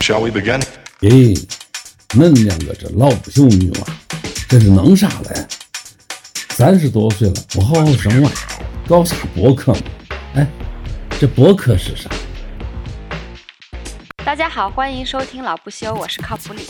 [0.00, 0.62] Shall we begin?
[1.00, 1.46] 咦，
[2.10, 3.86] 恁两个这老不休女娃，
[4.48, 5.46] 这是弄啥嘞？
[6.50, 8.30] 三十多岁了，不好好生娃，
[8.88, 9.80] 搞啥博客嘛？
[10.34, 10.46] 哎，
[11.20, 12.08] 这博客是啥？
[14.24, 16.62] 大家好，欢迎收听老不休，我是靠谱李。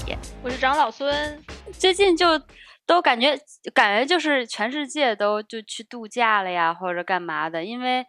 [0.42, 1.38] 我是长老孙。
[1.72, 2.40] 最近就
[2.86, 3.38] 都感觉
[3.72, 8.04] 感觉就是全世界都就去度假了呀，或者干嘛的，因为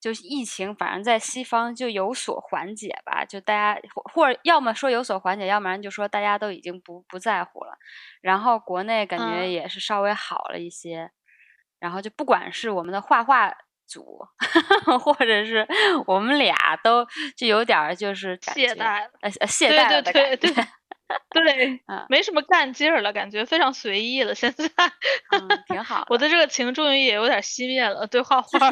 [0.00, 7.76] 就是疫情，反正在西方就有所缓解吧，就大家或或者要么说有所缓解，要不然就说大家都已经不不在乎了。
[8.20, 11.10] 然后国内感觉嗯也是稍微好了一些，
[11.80, 13.52] 然后就不管是我们的画画
[13.86, 14.20] 组，
[15.00, 15.66] 或者是
[16.06, 17.06] 我们俩都
[17.36, 20.72] 就有点儿就是懈怠了，呃呃懈对对怠了的对对感觉，
[21.32, 24.34] 对嗯，没什么干劲儿了，感觉非常随意了。
[24.34, 24.68] 现在
[25.32, 26.04] 嗯，挺好。
[26.10, 28.68] 我的这个情终于也有点熄灭了，对画画。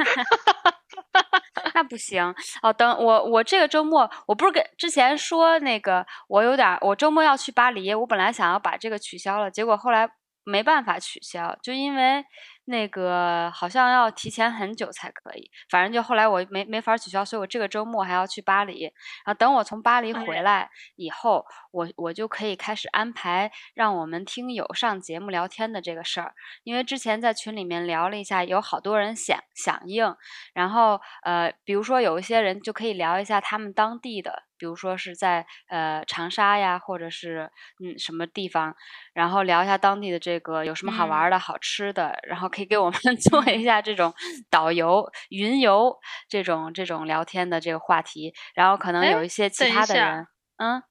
[1.75, 10.09] 那不行哦，等我我这个周末，我不是跟之前说那个我有点，我周末要去巴黎，我本来想要把这个取消了，结果后来
[10.47, 12.25] 没办法取消，就因为
[12.67, 30.17] 那个好像要提前很久才可以，反正就后来我没没法取消，所以我这个周末还要去巴黎，然后等我从巴黎回来以后，我我就可以开始安排让我们听友上节目聊天的这个事儿，因为之前在群里面聊了一下，有好多人响响应。
[30.55, 37.51] 然后呃，比如说有一些人就可以聊一下他们当地的，比如说是在呃长沙呀，或者是
[37.85, 38.75] 嗯什么地方，
[39.15, 44.15] 然后聊一下当地的这个有什么好玩儿的、好吃的，然后可以给我们 做一下这种
[44.51, 50.83] 导游、云游这种这种聊天的这个话题，然后可能哎有一些其他的人，嗯，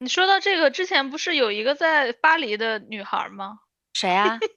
[0.00, 3.58] 你说到这个，之前不是有一个在巴黎的女孩吗？
[3.94, 4.38] 谁啊？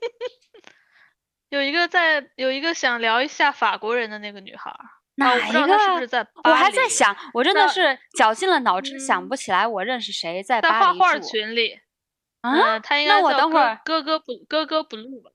[1.50, 4.74] 有一个在有一个想聊一下法国人的那个女孩
[5.24, 11.80] 哪一个不是在我还在想，我真的是绞尽了脑汁想嗯不起来我认识谁在在巴黎画画住群里。
[12.42, 12.80] 啊。
[13.08, 15.32] 那我等会儿哥哥不哥哥不录吧？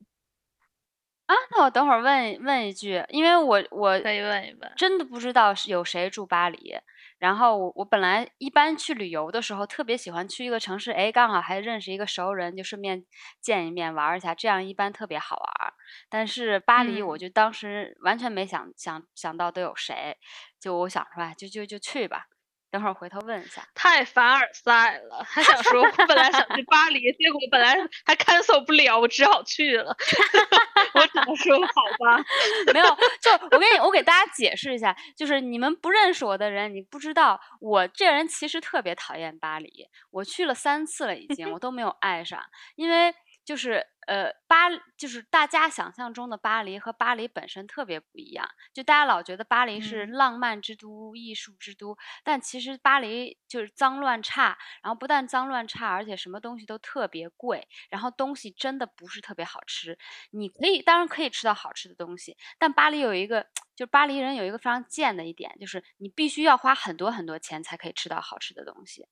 [1.27, 4.73] 啊，那我等会儿问问一句，因为我我可以问一问。
[4.77, 6.77] 真的不知道是有谁住巴黎。
[7.19, 13.05] 然后我我本来一般去旅游的时候，特别喜欢去一个城市，哎，刚好还认识一个熟人，就顺便
[13.41, 15.73] 见一面玩一下，这样一般特别好玩。
[16.09, 20.17] 但是巴黎，我嗯就当时完全没想想想到都有谁，
[20.61, 22.27] 就我想说，哎，就就就去吧。
[22.77, 23.67] 等会儿回头问一下。
[23.75, 29.97] 太凡尔赛了，还想说我本来想去巴黎， 结果本来还 cancel 不了，我只好去了。
[30.93, 32.23] 我只能说好吧。
[32.75, 32.87] 没有，
[33.21, 42.39] 就我给你，我给大家解释一下，就是你们不认识我的人，你不知道我这人其实特别讨厌巴黎，我去了三次了已经，我都没有爱上，
[42.75, 43.15] 因为
[43.47, 44.69] 就是呃巴
[44.99, 59.97] 就是大家想象中的巴黎和巴黎本身特别不一样，就大家老觉得巴黎是嗯浪漫之都、艺术之都，但其实巴黎就是脏乱差，然后不但脏乱差，而且什么东西都特别贵，然后东西真的不是特别好吃。
[60.33, 63.43] 你可以当然可以吃到好吃的东西，但巴黎有一个，
[63.77, 69.07] 就是巴黎人有一个非常贱的一点，就是你必须要花很多很多钱才可以吃到好吃的东西。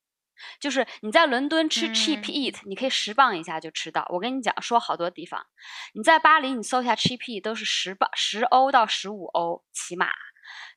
[0.59, 4.05] 就是你在伦敦吃 cheap 嗯 eat，、你可以十磅以下就吃到。
[4.09, 5.45] 我跟你讲，说好多地方，
[5.93, 10.07] 你在巴黎你搜一下 cheap eat 都是十磅十欧到十五欧起码，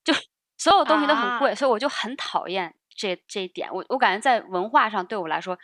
[0.04, 0.12] 就
[0.56, 3.68] 所有东西都很贵，所以我就很讨厌这这一点。
[3.72, 5.58] 我我感觉在文化上对我来说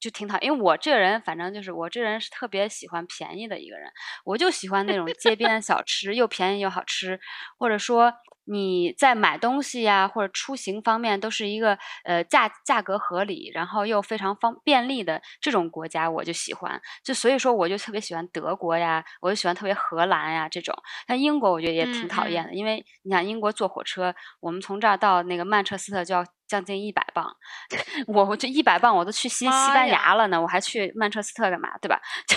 [0.00, 3.90] 就挺讨厌，因为我这个人反正就是我这人是特别喜欢便宜的一个人，
[4.24, 7.18] 我就喜欢那种街边小吃，又便宜又好吃，
[7.58, 8.12] 或者说
[8.44, 16.80] 你在买东西呀或者出行方面都是一个呃价价格合理，然后又非常方便利的这种国家，我就喜欢。
[17.04, 20.74] 就所以说我就特别喜欢德国呀，我就喜欢特别荷兰呀这种。
[21.06, 27.36] 但英国我觉得也挺讨厌的，因为你想英国坐火车，我们从这儿到那个曼彻斯特就要将近一百磅，
[28.08, 32.00] 我我这一百磅我都去西西班牙了呢，我还去曼彻斯特干嘛，对吧？
[32.26, 32.36] 就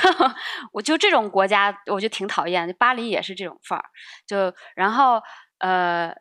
[0.73, 2.75] 我就这种国家，我就挺讨厌。
[2.77, 3.85] 巴黎也是这种范儿，
[4.27, 5.21] 就然后
[5.59, 6.13] 呃，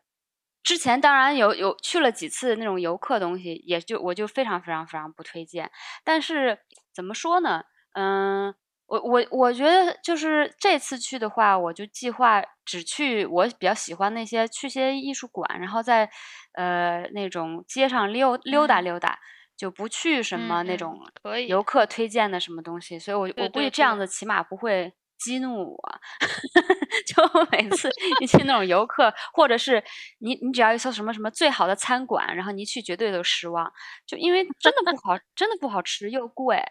[0.62, 5.71] 之前当然有有去了几次那种游客东西，也就我就非常非常非常不推荐。
[6.04, 6.59] 但是
[6.95, 7.65] 怎么说呢？
[7.95, 8.54] 嗯，
[8.91, 16.10] 我我我觉得就是这次去的话，我就计划只去我比较喜欢那些去些艺术馆，然后在
[16.54, 19.19] 呃那种街上溜溜达嗯溜达，
[19.57, 20.98] 就不去什么那种
[21.47, 22.98] 游客推荐的什么东西。
[22.98, 24.93] 所以我对我估计这样子起码不会。
[25.22, 26.01] 激怒我，
[27.07, 27.22] 就
[27.53, 27.91] 每次
[28.22, 29.84] 一去那种游客，或者是
[30.21, 33.71] 你你只要一搜什么什么最好的餐馆，然后你一去绝对都失望，
[34.07, 36.65] 就因为真的不好，真的不好吃又贵，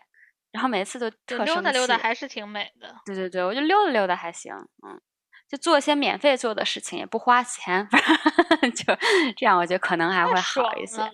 [0.51, 2.96] 然后每次都特生溜达溜达气还是挺美的。
[3.06, 4.54] 对对对，我就溜达溜达还行，
[4.86, 5.00] 嗯，
[5.48, 8.01] 就做一些免费做的事情，也不花钱，反
[8.62, 8.84] 正 就
[9.38, 10.98] 这样，我觉得可能还会好一些。
[10.98, 11.10] 了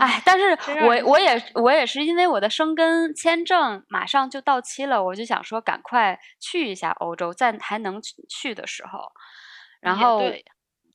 [0.00, 9.12] 哎，但是我我也我也是因为我的生根签证马上就到期了，我就想说赶快去一下欧洲，在还能去去的时候。
[9.82, 10.44] 然后也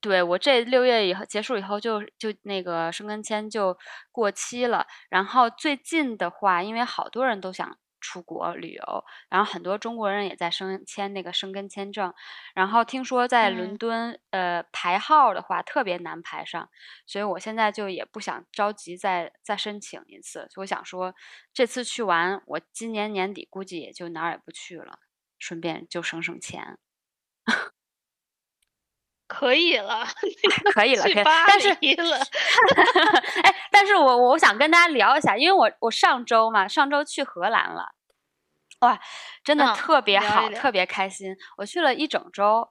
[0.01, 3.77] 对对我这六月以后结束以后就就那个生根签就
[4.11, 4.85] 过期了。
[5.09, 12.13] 然后最近的话，因为好多人都想出国旅游，然后很多中国人也在申签那个申根签证。
[12.53, 16.69] 然后听说在伦嗯敦，呃，排号的话特别难排上，
[17.07, 20.47] 所以我现在就也不想着急再再申请一次。
[20.57, 21.15] 我想说，
[21.53, 24.99] 这次去完，我今年年底估计也就哪儿也不去了，
[25.39, 26.77] 顺便就省省钱。
[29.27, 30.05] 可以了，
[30.73, 31.23] 可以了，可以了。
[31.47, 32.17] 但是黎了，
[33.43, 37.91] 哎，但是我我想跟大家聊一下，因为我我上周嘛，上周去荷兰了，
[38.79, 38.99] 哇，
[39.43, 41.35] 真的嗯特别好，特别开心。
[41.57, 42.69] 我去了一整周，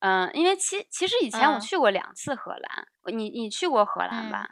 [0.00, 4.48] 嗯，因为其其实以前我嗯去过两次荷兰，你你去过荷兰嗯吧？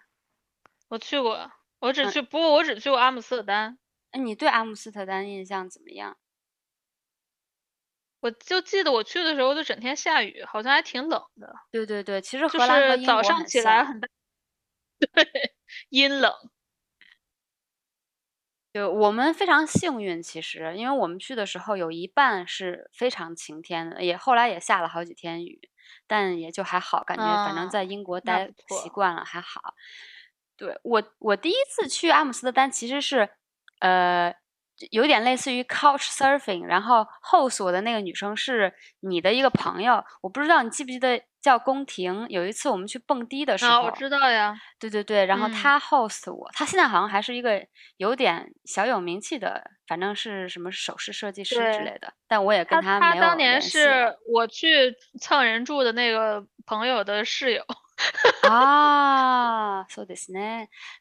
[0.89, 1.51] 我去过，
[1.81, 3.79] 我只嗯去，不过我只去过阿姆斯特丹。
[4.13, 6.17] 哎你对阿姆斯特丹印象怎么样？
[8.27, 14.09] 我就记得我去的时候就整天下雨，好像还挺冷的，对对对，其实就荷兰和是英国很早上起来很大，
[15.15, 15.55] 对，
[15.91, 16.33] 阴冷。
[18.75, 25.71] 就我们非常幸运，其实，因为我们去的时候有一半是非常晴天的，也后来也下了好几天雨，
[26.09, 28.53] 但也就还好，感觉反正啊在英国待
[28.83, 29.75] 习惯了，还好。
[30.57, 33.31] 对，我我第一次去阿姆斯特丹其实是，
[33.81, 34.35] 呃，
[34.91, 57.65] 有点类似于 couch surfing，然后 host 我的那个女生是你的一个朋友，我不知道你记不记得叫宫廷，有一次我们去蹦迪的时啊，候，我知道呀，对对对，然后她 host 我，她现在好像还是一个有点小有名气的，反正是什么首饰设计师之类的，但我也跟她没有当年是我去蹭人住的那个朋友的室友。
[58.49, 60.39] 啊，so this 呢？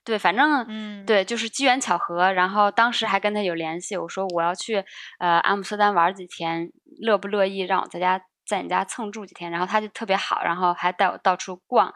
[0.04, 4.84] 对，反正嗯，对，就是机缘巧合，然后当时还跟他有联系，我说我要去
[5.20, 9.52] 呃阿姆斯特丹玩几天，乐不乐意让我在家在你家蹭住几天？
[9.52, 11.94] 然后他就特别好，然后还带我到处逛，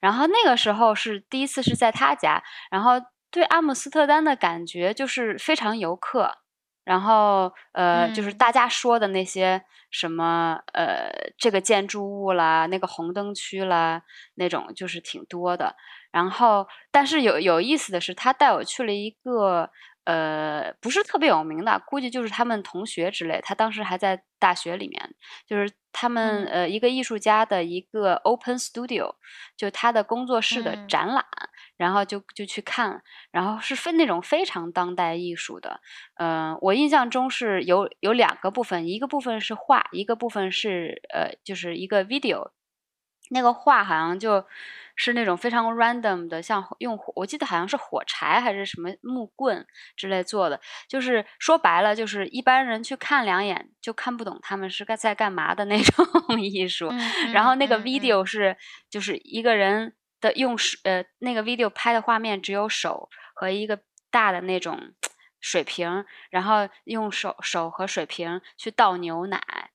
[0.00, 2.94] 然后那个时候是第一次是在他家，然后
[3.30, 6.38] 对阿姆斯特丹的感觉就是非常游客。
[6.88, 14.00] 然后，呃，就是嗯大家说的那些什么，呃，这个建筑物啦，那个红灯区啦，
[14.36, 15.76] 那种就是挺多的。
[16.10, 19.68] 然后，但是有有意思的是，他带我去了一个
[20.08, 23.40] 呃不是特别有名的，估计就是他们同学之类。
[23.42, 25.14] 他当时还在大学里面，
[25.46, 29.16] 就是他们、嗯呃一个艺术家的一个 open studio，
[29.54, 31.22] 就他的工作室的嗯展览，
[31.76, 35.80] 然后就就去看，然后是分那种非常当代艺术的。
[36.16, 42.52] 嗯、我印象中是有有两个部分，一个部分是画，一个部分是呃就是一个 video。
[43.30, 44.46] 那个画好像就
[45.00, 49.64] 是那种非常 random 的，像用火，我记得好像是火柴还是什么木棍
[49.96, 56.04] 之类做的，就是说白了，就是一般人去看两眼就看不懂他们是该在干嘛的那种
[56.42, 56.88] 艺术。
[56.88, 58.56] 嗯，然后那个 video 是
[58.90, 63.78] 就是一个人的用手呃那个 video 拍的画面只有手和一个
[64.10, 64.94] 大的那种
[65.40, 69.67] 水瓶，然后用手手和水瓶去倒牛奶。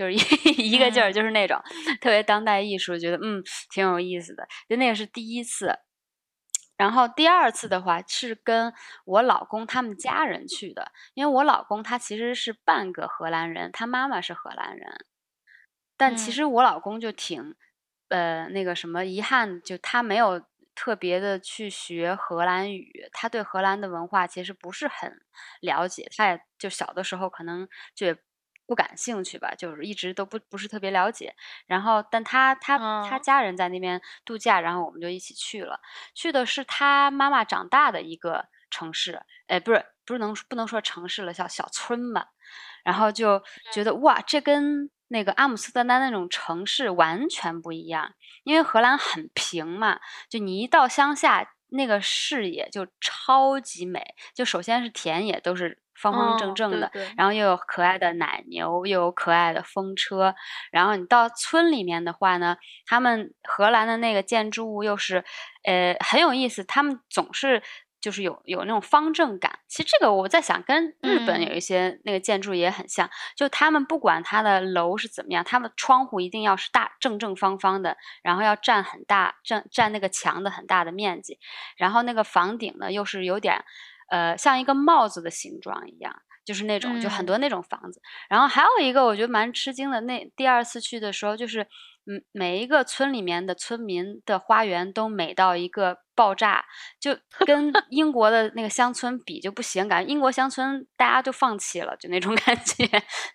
[0.00, 0.16] 就是一
[0.72, 1.12] 一个劲儿，嗯。
[1.12, 1.60] 就是那种
[2.00, 4.48] 特别当代艺术，觉得嗯挺有意思的。
[4.66, 5.78] 就那个是第一次，
[6.78, 8.72] 然后第二次的话是跟
[9.04, 15.04] 我老公他们家人去的，因为我老公他其实是半个荷兰人，他妈妈是荷兰人，
[15.98, 16.32] 但其嗯。
[16.32, 17.54] 实我老公就挺
[18.08, 20.42] 呃那个什么遗憾，就他没有
[20.74, 25.20] 特别的去学荷兰语，他对荷兰的文化其实不是很
[25.60, 28.16] 了解，他也就小的时候可能就也
[28.70, 31.34] 不感兴趣吧，就是一直都不不是特别了解。
[31.66, 35.80] 然后，但他他他嗯家人在那边度假，然后我们就一起去了。
[36.14, 42.28] 去的是他妈妈长大的一个城市，哎，不是不是能不能说城市了，叫小村吧。
[42.84, 49.98] 然后就觉得哇，这跟那个阿姆斯特丹那种城市完全不一样，因为荷兰很平嘛，
[50.28, 54.14] 就你一到乡下，那个视野就超级美。
[54.32, 60.34] 就首先是田野都是方方正哦正的，对对然后又有可爱的奶牛，又有可爱的风车。
[60.72, 65.24] 然后你到村里面的话呢，他们荷兰的那个建筑物又是，
[65.64, 67.62] 呃，很有意思，他们总是。
[68.00, 81.38] 就是有有那种方正感，其实这个我在想，跟日本有嗯一些那个建筑也很像，就他们不管它的楼是怎么样，他们窗户一定要是大正正方方的，然后要占很大占占那个墙的很大的面积，
[81.76, 83.66] 然后那个房顶呢又是有点，
[84.10, 86.14] 呃，像一个帽子的形状一样，
[86.44, 88.00] 就是那种就很嗯多那种房子。
[88.28, 91.62] 然后还有一个我觉得蛮吃惊的，那第二次去的时候，就是
[92.06, 96.64] 嗯每一个村里面的村民的花园都美到一个爆炸，
[96.98, 102.84] 就跟 英国的那个乡村比就不行，感觉英国乡村大家就放弃了，就那种 感觉。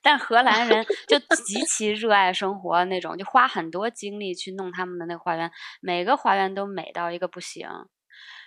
[0.02, 5.50] 但荷兰人就极其热爱生活那种，就花很多精力去弄他们的那个花园，
[5.82, 7.68] 每个花园都美到一个不行。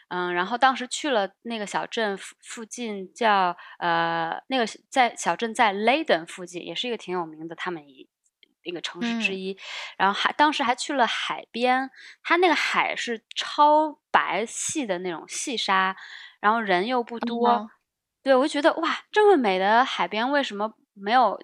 [0.08, 8.08] 嗯，然后当时去了那个小镇附附近叫呃那个在小镇在 Leiden 附近，也是一个挺有名的他们一
[8.64, 9.58] 那个城市之嗯一。
[9.96, 11.90] 然后还当时还去了海边，
[12.22, 15.96] 它那个海是超白细的那种细沙，
[16.40, 17.48] 然后人又不多。
[17.50, 17.70] 嗯
[18.20, 21.40] 对，我就觉得哇，这么美的海边为什么没有，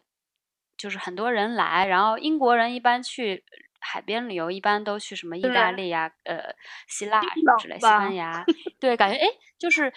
[0.77, 1.87] 就是很多人来？
[1.87, 3.45] 然后英国人一般去
[3.85, 6.55] 海边旅游，一般都去什么意大利呀、呃
[6.89, 8.45] 希腊什么之类，西班牙。
[8.81, 9.27] 对，感觉哎，
[9.59, 9.93] 就是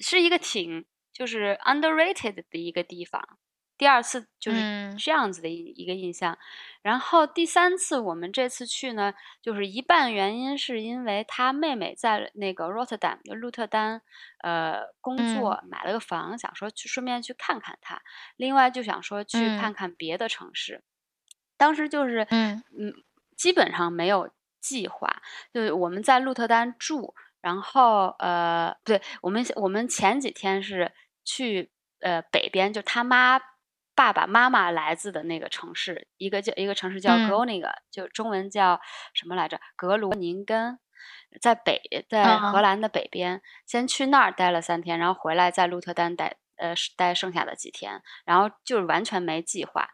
[0.00, 3.38] 是一个挺就是 underrated 的一个地方。
[3.76, 6.36] 第二次就是嗯这样子的一一个印象，
[6.82, 14.02] 然后第三次我们这次去呢，就是一半原因是因为他妹妹在那个 Rotterdam 就鹿特丹，
[14.42, 18.02] 呃，工作买了个房，想说去顺便去看看他，
[18.36, 20.82] 另外就想说去嗯看看别的城市。
[21.56, 22.92] 当时就是嗯嗯，
[23.38, 24.28] 基本上没有
[24.60, 25.22] 计划，
[25.54, 30.92] 就是我们在鹿特丹住，然后呃，对我们我们前几天是
[31.24, 33.40] 去呃北边，就他妈
[33.94, 38.80] 爸爸妈妈来自的那个城市，一个叫一个城市叫嗯 Groningen，、就中文叫
[39.14, 39.58] 什么来着？
[39.76, 40.78] 格罗宁根。
[41.40, 49.90] 在北，在荷嗯兰的北边，先去那儿待了三天，然后回来在鹿特丹待，呃，待剩下的几天，然后就是完全没计划。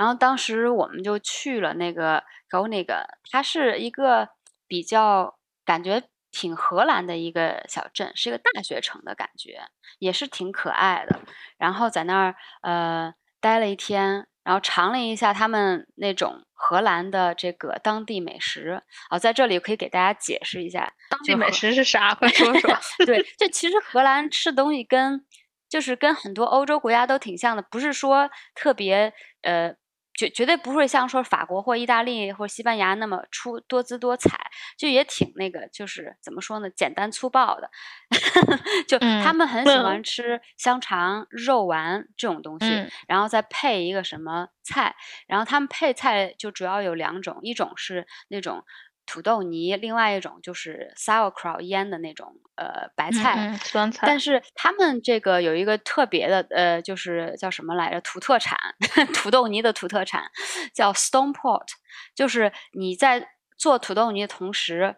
[0.00, 4.30] 然后当时我们就去了那个 Go 那个，它是一个
[4.66, 9.60] 比较感觉挺荷兰的一个小镇，是一个大学城的感觉，
[9.98, 11.20] 也是挺可爱的。
[11.58, 18.82] 然后在那儿呃待了一天，然后尝了一下他们那种荷兰的这个当地美食。
[19.10, 22.14] 哦，在这里可以给大家解释一下，当地美食是啥？
[22.14, 22.74] 快说说。
[23.04, 25.26] 对，就其实荷兰吃东西跟
[25.68, 29.74] 就是跟很多欧洲国家都挺像的，不是说特别呃。
[30.20, 34.38] 绝绝对不会像说法国或意大利或西班牙那么出多姿多彩，
[34.76, 37.70] 就也挺那个，就是怎么说呢，简单粗暴的。
[38.86, 39.82] 就他嗯们很喜嗯。
[39.82, 42.90] 欢吃香肠、肉丸这种东西，嗯。
[43.08, 44.94] 然后再配一个什么菜，
[45.26, 48.62] 然后他们配菜就主要有两种，一种是那种
[49.10, 53.34] 土豆泥，另外一种就是 sauerkraut 腌的那种呃白菜。
[53.36, 54.06] 嗯嗯，酸菜。
[54.06, 58.00] 但是他们这个有一个特别的，呃，就是叫什么来着？
[58.02, 58.56] 土特产，
[59.12, 60.30] 土豆泥的土特产
[60.72, 61.66] 叫 stone pot，
[62.14, 64.96] 就是你在做土豆泥的同时，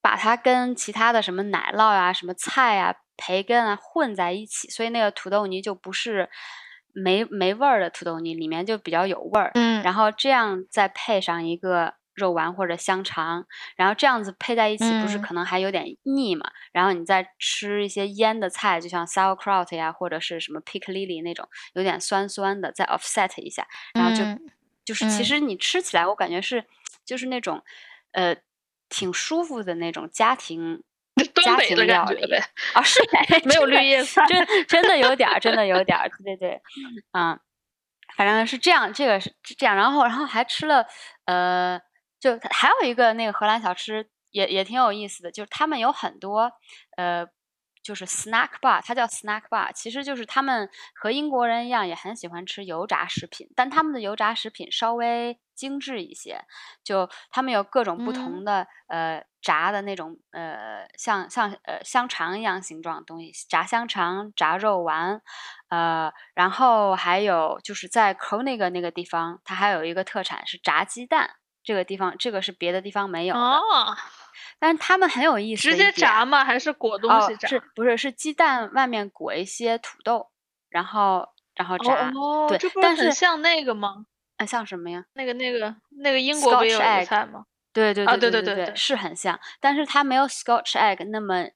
[0.00, 6.28] 把它跟其他的什么奶酪呀、什么菜啊、培根啊混在一起，所以那个土豆泥就不是
[6.92, 9.52] 没没味儿的土豆泥，里面就比较有味儿。
[9.54, 13.44] 嗯，然后这样再配上一个肉丸或者香肠，
[13.76, 16.50] 然后这样子配在一起，不是嗯可能还有点腻嘛？
[16.72, 24.40] 然后你再吃一些腌的菜，就像 sauerkraut 呀，或者是什么 piccalilli 那种有点酸酸的，再 offset 一下，然后就、嗯
[24.84, 26.64] 就是其嗯实你吃起来，我感觉是
[27.04, 27.62] 就是那种
[28.12, 28.36] 呃
[28.88, 30.82] 挺舒服的那种家庭
[31.34, 33.00] 东家庭北的料理感觉呗，啊，是
[33.46, 34.24] 没有绿叶菜。
[34.26, 36.60] 真真的有点儿，真的有点儿， 对对对，
[37.12, 37.38] 嗯，
[38.16, 40.84] 反正是这样，这个是这样，然后然后还吃了，
[41.26, 41.80] 呃，
[42.22, 46.50] 就还有一个那个荷兰小吃也也挺有意思的，就是他们有很多
[46.96, 47.26] 呃。
[47.84, 56.44] 就是 snack bar，它叫 snack bar，其实就是他们和英国人一样，也很喜欢吃油炸食品，但他们的油炸食品稍微精致一些，
[56.84, 65.20] 就他们有各种不同嗯的、呃炸的那种呃像像呃香肠一样形状的东西，炸香肠、炸肉丸，
[65.68, 71.30] 呃，然后还有就是在 k o n i g 那个地方，它还有一个特产是炸鸡蛋，
[71.62, 73.96] 这个地方这个是别的地方没有的，哦，
[74.58, 76.44] 但是他们很有意思直接炸吗？
[76.44, 77.48] 还是裹东哦西炸？
[77.48, 80.30] 是不是是鸡蛋外面裹一些土豆，
[80.68, 84.06] 然后然后炸，哦，对但是很像那个吗？
[84.38, 85.04] 啊像什么呀？
[85.12, 87.00] 那个那个那个英国不也有啊
[87.72, 91.46] 对对对对对对是很像，但是它没有 Scotch egg 那么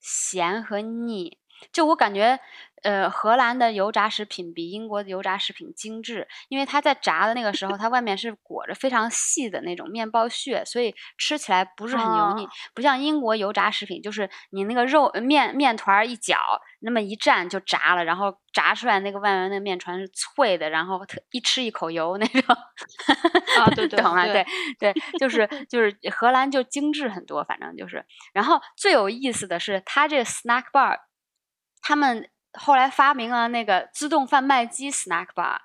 [0.00, 1.38] 咸和腻。
[1.70, 2.40] 就我感觉，
[2.82, 16.36] 呃，荷兰的油炸食品比英国的油炸食品精致，因为它在炸的那个时候，它外面是裹着非常细的那种面包屑，所以吃起来不是很油腻，哦不像英国油炸食品，就是你那个肉呃面面团儿一搅，
[16.80, 22.56] 那么一蘸就炸了，然后炸出来那个外面那个面团是脆的，然后特一吃一口油那种。
[23.58, 24.44] 啊，对对懂了，对
[24.78, 28.04] 对对，就是就是荷兰就精致很多，反正就是。
[28.32, 30.96] 然后最有意思的是，它这个 snack bar，
[31.80, 35.58] 他们后来发明了那个自动贩卖机 snack bar，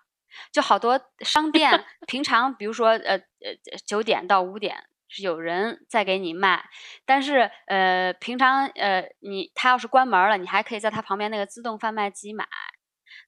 [0.52, 6.70] 就好多商店平常比如说呃呃九点到五点是有人在给你卖，
[7.06, 12.48] 但是呃平常呃你他要是关门了，你还可以在他旁边那个自动贩卖机买。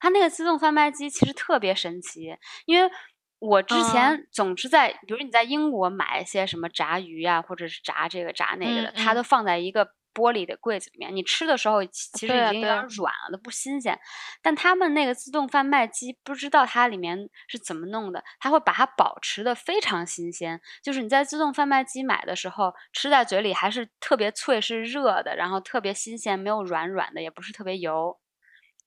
[0.02, 2.36] 他那个自动贩卖机其实特别神奇，
[2.66, 2.92] 因为
[3.40, 13.98] 我之前总是在，比如你在英国买一些什么炸鱼啊，或者是炸这个炸那个的，它都放在一个玻璃的柜子里面，你吃的时候其实已经有点软了，都不新鲜。
[14.42, 28.20] 但他们那个自动贩卖机不知道它里面是怎么弄的，它会把它保持的非常新鲜，就是你在自动贩卖机买的时候，吃在嘴里还是特别脆，是热的，然后特别新鲜，没有软软的，也不是特别油。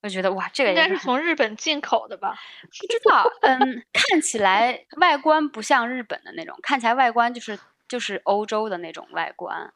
[0.02, 2.34] 我觉得哇，这个应该是从日本进口的吧？
[2.80, 3.58] 不知道，嗯，
[3.92, 7.56] 看起来外观不像日本的那种，看起来外观就是
[7.88, 9.72] 就是欧洲的那种外观，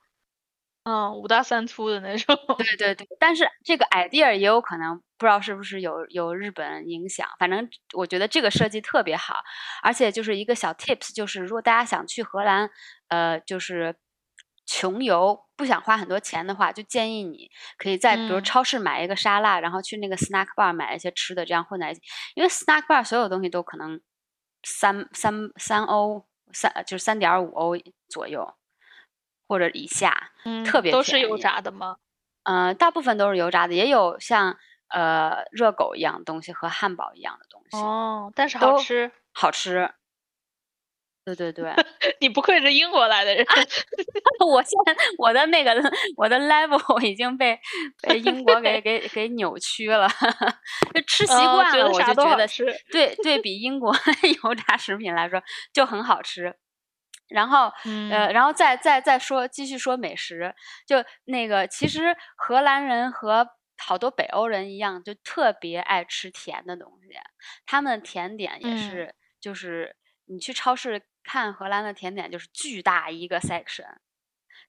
[0.88, 2.34] 嗯，五大三粗的那种。
[2.56, 9.42] 对对对，但是这个 idea 也有可能不知道是不是有有日本影响，反正我觉得这个设计特别好，
[9.82, 12.70] 而且就是一个小 tips，就是如果大家想去荷兰，
[13.08, 13.96] 呃，就是。
[14.68, 22.00] 穷游不想花很多钱的话，就建议你可以在比如超市买一个沙拉，然后去那个 snack bar 买一些吃的，这样混在一起。
[22.34, 24.00] 因为 snack bar 所有东西都可能
[24.64, 27.76] 三三三欧三就是三点五欧
[28.08, 28.56] 左右
[29.46, 30.30] 或者以下，
[30.64, 31.96] 特别都是油炸的吗？
[32.44, 34.56] 呃，大部分都是油炸的，也有像
[34.88, 37.76] 呃热狗一样东西和汉堡一样的东西。
[37.76, 39.90] 哦，但是好吃，好吃。
[41.24, 41.74] 对对对，
[42.20, 43.44] 你不愧是英国来的人。
[44.46, 45.72] 我现在我的那个
[46.16, 47.58] 我的 level 已经被
[48.00, 50.08] 被英国给给给扭曲了，
[50.94, 52.46] 就吃习惯了，我就觉得
[52.92, 53.92] 对对比英国
[54.44, 56.56] 油炸食品来说就很好吃。
[57.28, 57.72] 然后
[58.10, 60.54] 呃，然后再再再说继续说美食，
[60.86, 67.10] 就那个其实荷兰人和好多北欧人一样，就特别爱吃甜的东西，
[67.64, 71.02] 他们甜点也是就是你去超市。
[71.28, 73.96] 看荷兰的甜点就是巨大一个 section，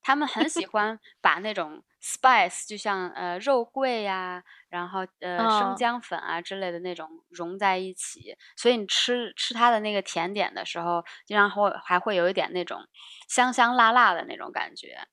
[0.08, 12.80] 他们很喜欢把那种 spice，就像呃肉桂呀，然后呃生姜粉啊之类的那种融在一起，所以你吃吃它的那个甜点的时候，经常会还会有一点那种
[13.28, 15.10] 香香辣辣的那种感觉。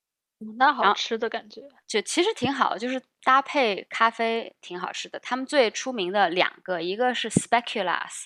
[0.59, 5.19] 那好吃的感觉，就其实挺好，就是搭配咖啡挺好吃的。
[5.21, 8.25] 他们最出名的两个，一个是 Speculoos，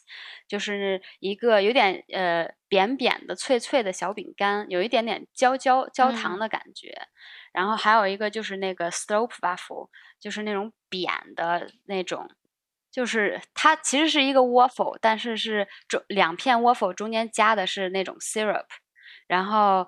[0.48, 7.08] 就是一个有点呃扁扁的、脆脆的小饼干，有一点点焦焦焦糖的感觉。
[7.52, 12.28] 然后还有一个就是那个 Slope Waffle，就是那种扁的那种，
[12.90, 18.66] 就是它其实是一个 waffle，但是是中两片 waffle 中间加的是那种 syrup，
[19.28, 19.86] 然后。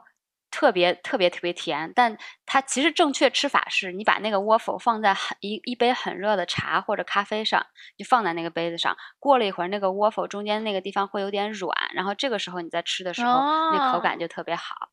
[0.51, 7.65] 特别特别特别甜，但它其实正确吃法是你把那个 waffle 放在很一一杯很热的茶或者咖啡上，
[7.97, 8.97] 就放在那个杯子上。
[9.19, 14.91] 过了一会儿，那个 waffle 中间那个地方会有点软，然后这个时候你在吃的时候，那口感就特别好。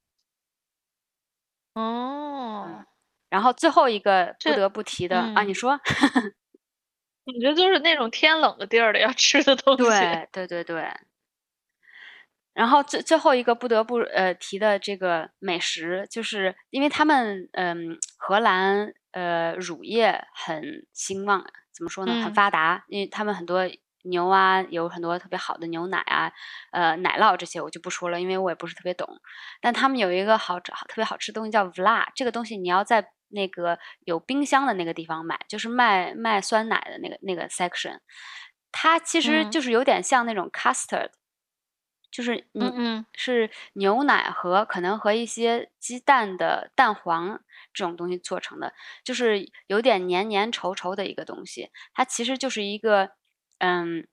[1.76, 2.86] 哦。
[3.30, 5.80] 然后最后一个不得不提的啊，你说？
[7.26, 10.22] 你这就是那种天冷的地儿的要吃的东西。
[10.22, 11.08] 对对对对。
[12.58, 22.13] 然后最最后一个不得不呃提的这个美食，就是因为他们嗯荷兰呃乳业很兴旺，怎么说呢？
[22.24, 23.70] 很发达，因为他们很多
[24.06, 26.34] 牛啊，有很多特别好的牛奶啊，
[26.72, 29.08] 呃奶酪这些我就不说了，因为我也不是特别懂。
[29.62, 38.00] 但他们有一个好特别好吃的东西叫 vla，这个东西你要在那个有冰箱的那个地方买，就是卖卖酸奶的那个那个 section，
[38.72, 41.12] 它其实就是有点像那种 custard。
[42.12, 47.41] 就是嗯嗯是牛奶和可能和一些鸡蛋的蛋黄
[47.74, 51.70] 这种东西做成的，就是有点黏黏稠稠的一个东西。
[51.93, 53.12] 它其实就是一个，
[53.60, 54.08] 嗯，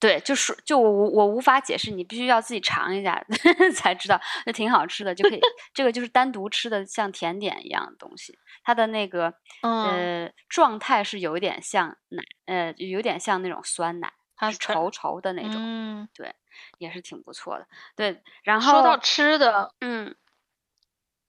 [0.00, 3.24] 对，就是就我我无法解释，你必须要自己尝一下
[3.74, 5.40] 才知道，那挺好吃的，就可以。
[5.72, 8.38] 这个就是单独吃的，像甜点一样的东西。
[8.64, 16.34] 它的那个呃状态是有一点像奶，呃，有点像那种酸奶，它是稠稠的那种，嗯，对。
[16.78, 17.66] 也是挺不错的，
[17.96, 18.22] 对。
[18.44, 20.14] 然后说到吃的，嗯，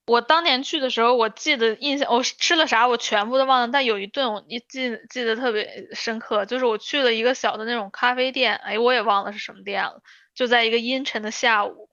[0.05, 10.03] 我当年去的时候，我记得印象，我吃了啥我全部都忘了，但有一顿我一记记得特别深刻，就是我去了一个小的那种咖啡店，哎，我也忘了是什么店了，
[10.35, 11.89] 就在一个阴沉的下午，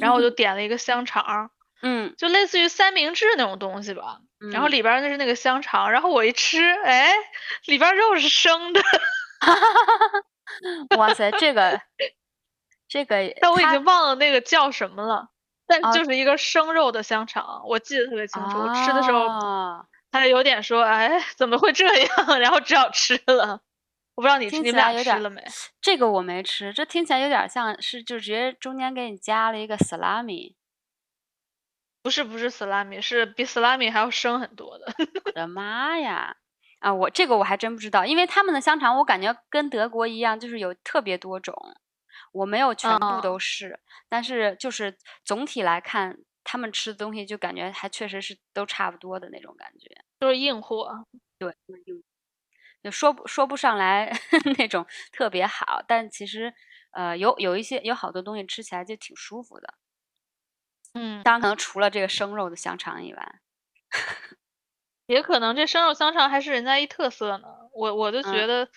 [0.00, 1.50] 然后我就点了一个香肠，
[1.82, 4.20] 嗯，就类似于三明治那种东西吧，
[4.52, 4.80] 然后里。
[4.80, 7.12] 边那是那个香肠，然后我一吃，哎，
[7.64, 8.80] 里边肉是生的
[10.98, 11.80] 哇塞，这个。
[12.88, 15.28] 这个，但我已经忘了那个叫什么了，
[15.66, 18.58] 但就是一个生肉的香肠，我记得特别清楚。
[18.58, 19.26] 我吃的时候，
[20.12, 22.38] 他有点说，哎，怎么会这样？
[22.38, 23.60] 然后只好吃了。
[24.14, 25.44] 我不知道你听你们俩吃了没？
[25.80, 30.54] 这个我没吃，这听起来有点像是就直接中间给你加了一个 salami。
[32.02, 34.86] 不是不是 salami，是比 salami 还要生很多的。
[35.26, 36.36] 我的妈呀！
[36.80, 41.54] 啊，我这个我还真不知道，因为他们的香肠我感觉跟德国一样，就是有特别多种，
[42.32, 49.88] 我没有全部都嗯试，但是就是总体来看，他们吃的东西就感觉还确实是都差不多的那种感觉。
[50.18, 51.04] 都是硬货。
[51.38, 52.02] 对，嗯
[52.82, 54.12] 就说不说不上来
[54.58, 56.54] 那种特别好，但其实
[56.92, 59.74] 呃有有一些有好多东西吃起来就挺舒服的。
[60.94, 63.40] 嗯，当然，可能除了这个生肉的香肠以外，
[65.06, 67.48] 也可能这生肉香肠还是人家一特色呢。
[67.72, 68.68] 我我就觉嗯得，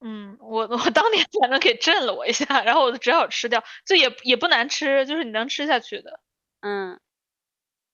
[0.00, 6.20] 嗯，我我当年 反正给震了我一下，然后我就只好吃掉，就也也不难吃，就是你能吃下去的。
[6.60, 7.00] 嗯，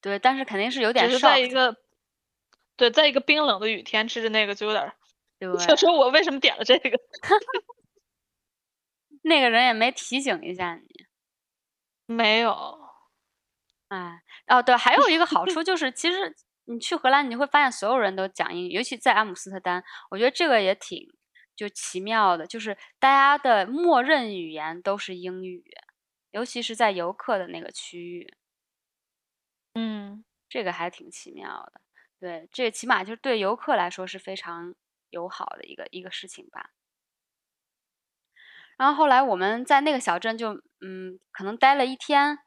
[0.01, 1.77] 对，但是肯定是有点只是在一个，
[2.77, 4.95] 对，在一个冰冷的雨天吃着那个就有点儿，
[5.39, 6.91] 对，就说我为什么点了这个？
[9.23, 11.07] 那个人也没提醒一下你。
[12.07, 12.79] 没有，
[13.89, 16.35] 哎，哦，对，还有一个好处就是，其实
[16.73, 21.13] 你去荷兰，你会发现所有人都讲英语，尤其在阿姆斯特丹，我觉得这个也挺
[21.57, 25.65] 就奇妙的，就是大家的默认语言都是英语，
[26.31, 28.35] 尤其是在游客的那个区域，
[29.75, 31.81] 嗯这个还挺奇妙的。
[32.21, 34.75] 对，这起码就是对游客来说是非常
[35.11, 36.71] 友好的一个一个事情吧。
[38.77, 42.39] 然后后来我们在那个小镇就嗯，可能待了一天，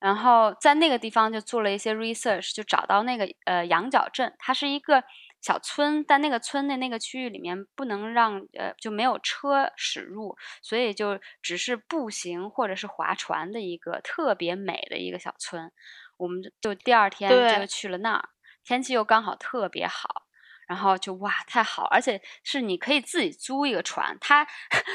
[0.00, 5.02] 然后在那个地方就做了一些 research，就找到那个呃羊角镇，它是一个
[5.40, 15.72] 小村，但那个村的那个区域里面不能让呃就没有车驶入，所以就只是步行或者是划船的一个特别美的一个小村。
[16.16, 18.28] 我们就就第二天就去了那儿，
[18.64, 20.24] 天气又刚好特别好。
[20.68, 24.46] 然后就哇太好，而且是你可以自己租一个船，他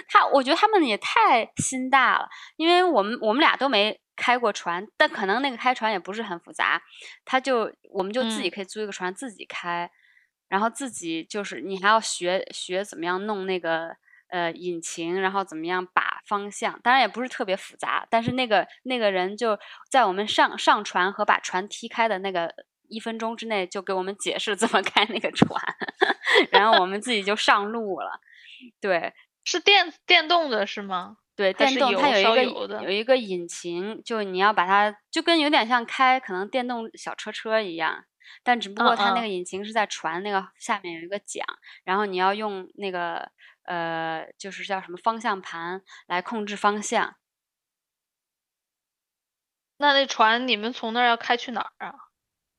[0.08, 6.82] 他 我觉得他们也太心大了，因为我们我们俩都没开过船，但可能那个开船也不是很复杂，
[7.26, 9.89] 他就我们就自己嗯可以租一个船自己开，
[10.47, 13.95] 然后自己就是你还要学学怎么样弄那个
[14.30, 19.58] 呃引擎，然后怎么样把方向，当然也不是特别复杂，但是那个那个人就
[19.89, 22.54] 在我们上上船和把船踢开的那个
[22.88, 25.60] 一分钟之内就给我们解释怎么开那个船，
[26.52, 28.19] 然后我们自己就上路了。
[28.80, 31.17] 对是电电动的是吗？
[31.36, 38.06] 对，电动它有一个有一个引擎，就你要把它就跟有点像开可能电动小车车一样，
[38.43, 41.43] 但只不过它那嗯个引擎是在船那个下面有一个桨，
[41.84, 43.32] 然后你要用那个
[43.63, 47.15] 呃就是叫什么方向盘来控制方向。
[49.78, 51.93] 那那船你们从那儿要开去哪儿啊？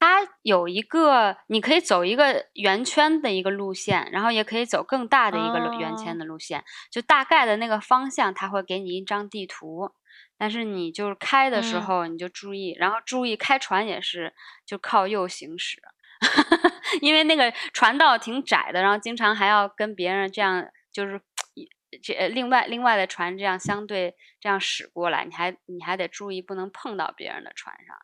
[0.07, 9.91] 它有一个，你可以走一个圆圈的一个路线，然后也可以走更大的一个路圆圈哦的路线，就大概的那个方向，它会给你一张地图。
[10.37, 14.35] 但是你就是开的时嗯候你就注意，然后注意开船也是
[14.67, 15.81] 就靠右行驶，
[17.01, 21.19] 因为那个船道挺窄的，然后经常还要跟别人这样就是
[22.03, 27.97] 这呃另外另外的船这样相对这样驶过来，你还你还得注意不能碰到别人的船上。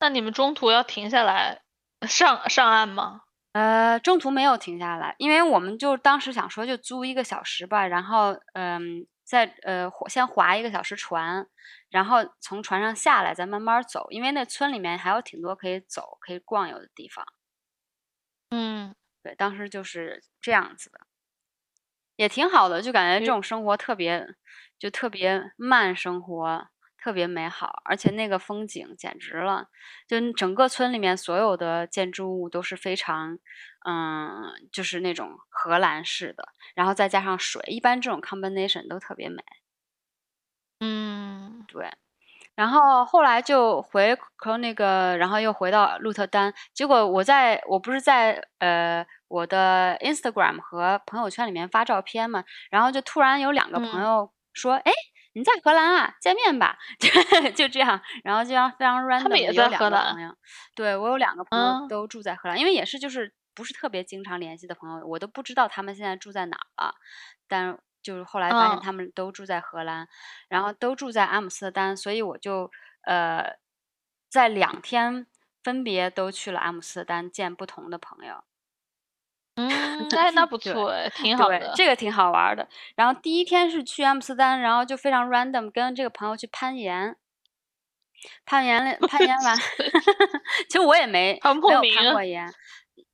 [0.00, 1.60] 那你们中途要停下来
[2.08, 3.22] 上上岸吗？
[3.52, 11.46] 呃，中途没有停下来，因为我们就当时想说就租一个小时吧，然后嗯，再呃划先划一个小时船，
[11.90, 17.26] 然后从船上下来再慢慢走，因为那村里面还有挺多可以走、可以逛游的地方。
[18.50, 21.00] 嗯，对，当时就是这样子的，
[22.16, 24.34] 也挺好的，就感觉这嗯种生活特别，
[24.78, 26.68] 就特别慢生活，
[27.02, 29.68] 特别美好，而且那个风景简直了，
[30.06, 33.38] 就整个村里面所有的建筑物都是非常，
[33.88, 39.42] 嗯，就是那种荷兰式的，然后再加上水，一般这种 combination 都特别美。
[40.80, 41.90] 嗯，对，
[42.54, 46.52] 然后后来就回和那个，然后又回到鹿特丹。
[46.74, 54.92] 结果我在我不是在呃我的 Instagram 和朋友圈里面发照片嘛，然后就突然有两个朋嗯友说：“哎、
[55.32, 56.14] 你在荷兰啊？
[56.20, 56.76] 见面吧。
[56.98, 60.36] ”就就这样，然后这样非常 random 们也的有两在荷兰个朋友，
[60.74, 66.94] 对我有两个朋友嗯都住在荷兰，因为也是就是不是特别经常联系的朋友，我都不知道他们现在住在哪儿了，
[67.48, 70.08] 但就是后来发现嗯他们都住在荷兰，
[70.48, 72.70] 然后都住在阿姆斯特丹，所以我就
[73.02, 73.56] 呃
[74.28, 75.26] 在两天
[75.62, 78.44] 分别都去了阿姆斯特丹见不同的朋友。
[79.68, 81.72] 嗯， 哎，那不错哎，挺好，的。
[81.74, 82.66] 这个挺好玩的。
[82.96, 87.16] 然后第一天是去阿姆斯特丹，然后就非常 random 跟这个朋友去攀岩，
[88.44, 89.56] 攀岩了，攀岩完，
[90.68, 92.52] 其实我也没没有攀过岩。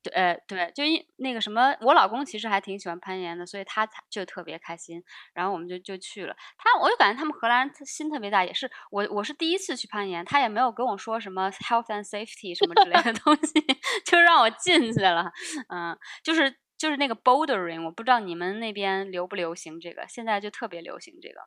[0.06, 5.02] 对，呃，对，就因那个什么，我老公其实还挺喜欢攀岩的，所以他才就特别开心，
[5.34, 6.36] 然后我们就就去了。
[6.56, 13.52] 他，我就感觉他们荷兰人心特别大，也是我我是第一次去攀岩，他也没有跟我说什么 health and safety 什么之类的东西，
[14.06, 15.32] 就让我进去了。
[15.68, 21.46] 嗯，就是就是那个 bouldering，我不知道你们那边流不流行这个，现在就特别流行这个了。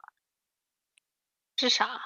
[1.58, 2.00] 是啥？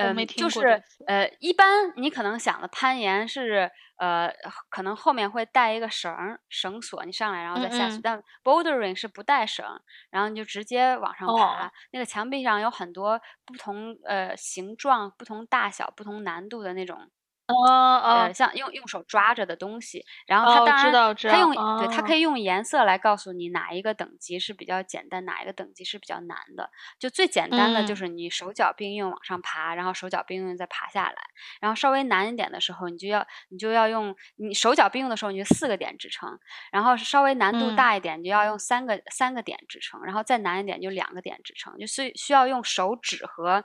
[0.00, 0.64] 我嗯，没听就是过
[1.06, 4.32] 呃，一般你可能想的攀岩是呃，
[4.70, 7.96] 可能后面会带一个绳儿绳索，你上来然后再下去。
[7.96, 9.66] 嗯嗯但 bouldering 是不带绳，
[10.10, 11.66] 然后你就直接往上爬。
[11.66, 17.10] 哦那个墙壁上有很多不同呃形状、不同大小、不同难度的那种。
[17.50, 26.70] 哦呃，哦像用用手抓着的东西，然后它当然道知道它用对它可哦以用颜色来告诉你哪一个等级是比较简单，哪一个等级是比较难的。
[26.98, 31.16] 就最简单的就嗯是你手脚并用往上爬，然后手脚并用再爬下来。
[31.60, 36.28] 然后稍微难一点的时候，你就要你就要用你手脚并用的时候，你就四个点支撑；
[36.72, 43.64] 然后是稍微难度嗯大一点，你就要用三个三个点支撑；然后再难一点就两个点支撑，就需需要用手指和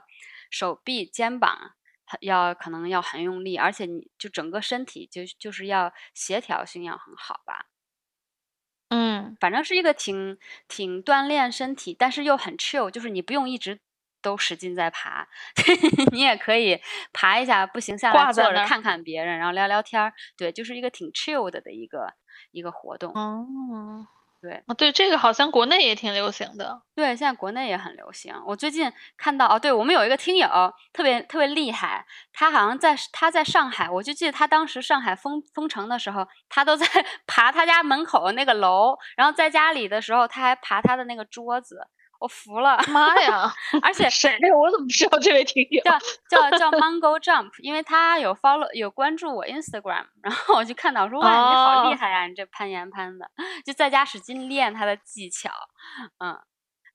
[0.50, 1.72] 手臂、肩膀。
[2.06, 7.66] 很要可能要很用力，而且你就整个身体就就是要协调性要很好吧。
[8.90, 10.38] 嗯反正是一个挺
[10.68, 13.80] 挺锻炼身体，但是又很 chill，就是你不用一直
[14.22, 15.26] 都使劲在爬，
[16.12, 16.80] 你也可以
[17.12, 20.12] 爬一下，不行下来坐着看看别人，然后聊聊天儿。
[20.36, 22.14] 对，就是一个挺 chill 的的一个
[22.52, 23.12] 一个活动。
[23.12, 24.06] 哦
[24.46, 26.80] 对哦对，这个好像国内也挺流行的。
[26.94, 28.32] 对，现在国内也很流行。
[28.46, 30.48] 我最近看到哦，对我们有一个听友
[30.92, 36.86] 特别特别厉害，他好像在他在上海，我就记得他当时上海封封城的时候，他都在
[37.26, 41.80] 爬他家门口的那个楼，然后在家里的时候他还爬他的那个桌子，
[42.20, 42.78] 我服了。
[42.88, 43.52] 妈呀！
[43.82, 44.56] 而且谁呀？
[44.56, 45.82] 我怎么不知道这位听友？
[45.84, 53.30] 叫叫叫 Mango Jump，因为他有 follow 有关注我 Instagram，然后我就看到说哇，你好厉哦害呀、你这攀岩攀的，
[53.64, 55.50] 就在家使劲练他的技巧，
[56.18, 56.38] 嗯，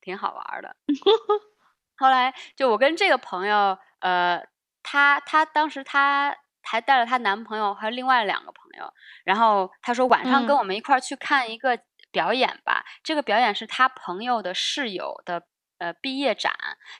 [0.01, 0.75] 挺好玩儿的。
[1.97, 4.43] 后来就我跟这个朋友，呃，
[4.81, 8.91] 她她当时她还带了她男朋友还有另外两个朋友，
[9.23, 11.77] 然后她说晚上跟嗯我们一块儿去看一个
[12.11, 12.85] 表演吧。
[13.03, 15.43] 这个表演是他朋友的室友的
[15.79, 16.53] 呃毕业展，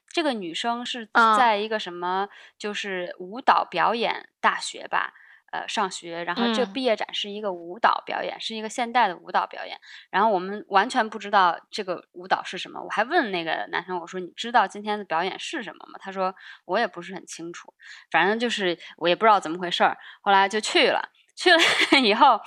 [0.08, 5.14] 这个女生是啊在一个什么就是舞蹈表演大学吧。
[5.54, 9.78] 呃，上学，然后这毕业展是一个舞蹈表演，是一个现代的舞蹈表演。
[10.10, 17.74] 然后我们完全不知道这个舞蹈是什么，我还问那个男生我说：“你知道今天的表演是什么吗？”他说：“我也不是很清楚，
[18.10, 21.60] 反正就是我也不知道怎么回事儿。”后来就去了，去了
[22.02, 22.40] 以后，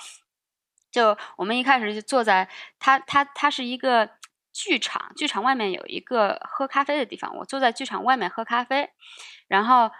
[0.95, 4.09] 就我们一开始就坐在它它它是一个
[4.53, 8.89] 剧场，剧场外面有一个喝咖啡的地方，我坐在剧场外面喝咖啡，
[9.49, 9.91] 然后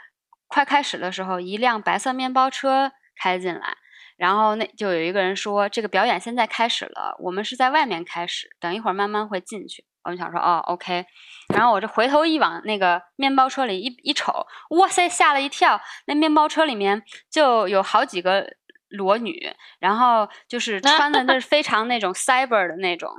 [0.47, 3.77] 快开始的时候，一辆白色面包车开进来。
[4.17, 11.05] 然后那就有一个人说：“这个表演现在开始了，我们是在外面开始，等一会儿慢慢会进去。”我就想说：“哦，OK。”
[11.53, 15.81] 然后我这回头一往那个面包车里一一瞅，哇塞，吓了一跳！
[16.07, 18.55] 那面包车里面就有好几个
[18.97, 23.11] 裸女，然后就是穿的那 是非常那种 cyber 的那种，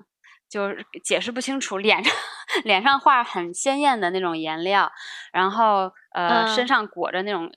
[0.50, 2.14] 就是解释不清楚，脸上
[2.64, 4.92] 脸上画很鲜艳的那种颜料，
[5.32, 7.52] 然后呃、身嗯上裹着那种呃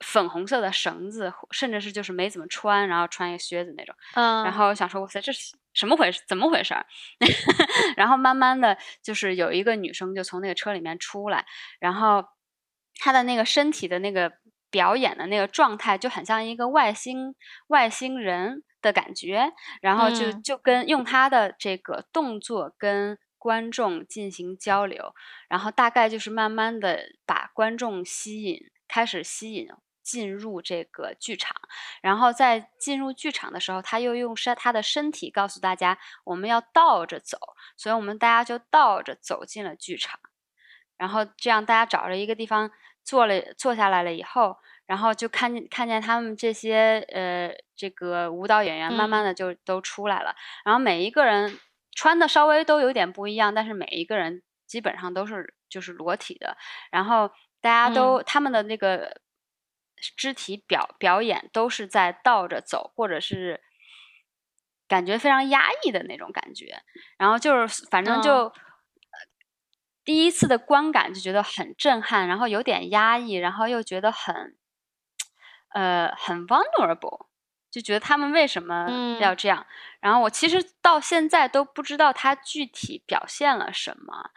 [0.00, 3.94] 粉红色的绳子，甚至是就是没怎么穿，然后穿一个靴子那种。
[4.14, 6.22] 嗯，然后想说，哇塞，这是什么回事？
[6.26, 6.84] 怎么回事儿？
[7.96, 11.46] 然后慢慢的就是有一个女生就从那个车里面出来，
[11.78, 12.24] 然后
[12.98, 14.32] 她的那个身体的那个
[14.74, 17.36] 表演的那个状态就很像一个外星
[17.68, 20.42] 外星人的感觉，然后就嗯。
[20.42, 25.14] 就跟用他的这个动作跟观众进行交流，
[25.48, 28.58] 然后大概就是慢慢的把观众吸引，
[28.88, 29.68] 开始吸引。
[30.04, 31.56] 进入这个剧场，
[32.02, 37.38] 然后在进入剧场的时候，他又用身他的身体告诉大家我们要倒着走，
[37.74, 40.20] 所以我们大家就倒着走进了剧场，
[40.98, 42.70] 然后这样大家找着一个地方
[43.04, 51.58] 坐了坐下来了以后，然后就看见看见他们这些呃这个舞蹈演员慢慢的就都出来了，然后每一个人
[51.92, 56.56] 穿的稍微都有点不一样，但是每一个人基本上都是就是裸体的，
[56.90, 59.20] 然后大家都、他们的那个。
[60.18, 63.62] 肢体表表演都是在倒着走，或者是
[64.86, 66.82] 感觉非常压抑的那种感觉。
[67.16, 68.52] 然后就是反正就、嗯
[70.04, 74.56] 第一次的观感就觉得很震撼，然后有点压抑，然后又觉得很
[75.72, 77.26] 呃很 vulnerable，
[77.70, 79.66] 就觉得他们为什么嗯要这样。
[80.00, 84.30] 然后我其实到现在都不知道他具体表现了什么，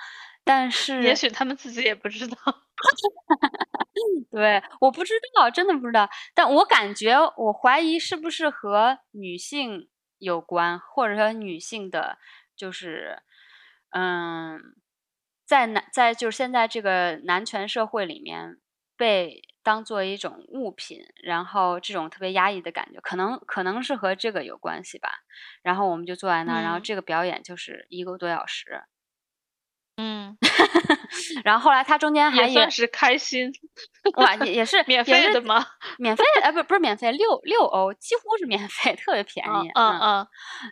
[0.44, 2.38] 但是也许他们自己也不知道。
[4.32, 6.08] 对，我不知道，真的不知道。
[6.36, 12.20] 但我感觉，我怀疑是不是和女性有关，或者说女性的，
[12.56, 13.24] 就是，
[13.90, 14.60] 嗯，
[15.48, 18.58] 在男在就是现在这个男权社会里面
[18.98, 25.10] 被当做一种物品，然后这种特别压抑的感觉，可能可能是和这个有关系吧。
[25.64, 28.84] 然后我们就坐在那儿，然后嗯这个表演就是一个多小时。
[30.00, 30.38] 嗯，
[31.44, 33.52] 然后后来他中间还也是开心，
[34.18, 35.66] 哇，也也 是免费的吗？
[35.98, 39.70] 免费呃不不是免费，六六欧几乎是免费，特别便宜。
[39.74, 40.28] 嗯嗯嗯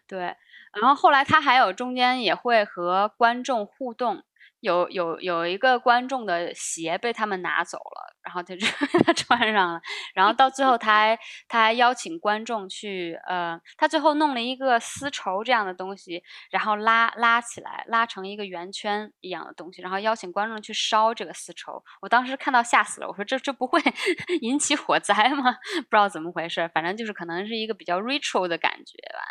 [0.07, 0.35] 对。
[0.79, 4.23] 然后后来他还有中间也会和观众互动，
[4.65, 8.65] 有有有一个观众的鞋被他们拿走了，然后他就
[9.13, 9.80] 穿上了。
[10.15, 21.84] 然后到最后他还他还邀请观众去呃，他最后弄了一个丝绸这样的东西，然后拉拉起来，拉成一个圆圈一样的东西，然后邀请观众去烧这个丝绸。
[22.01, 23.80] 我当时看到吓死了，我说这这不会
[24.41, 25.56] 引起火灾吗？
[25.88, 29.21] 不知道怎么回事，反正就是可能是一个比较 ritual 的感觉吧。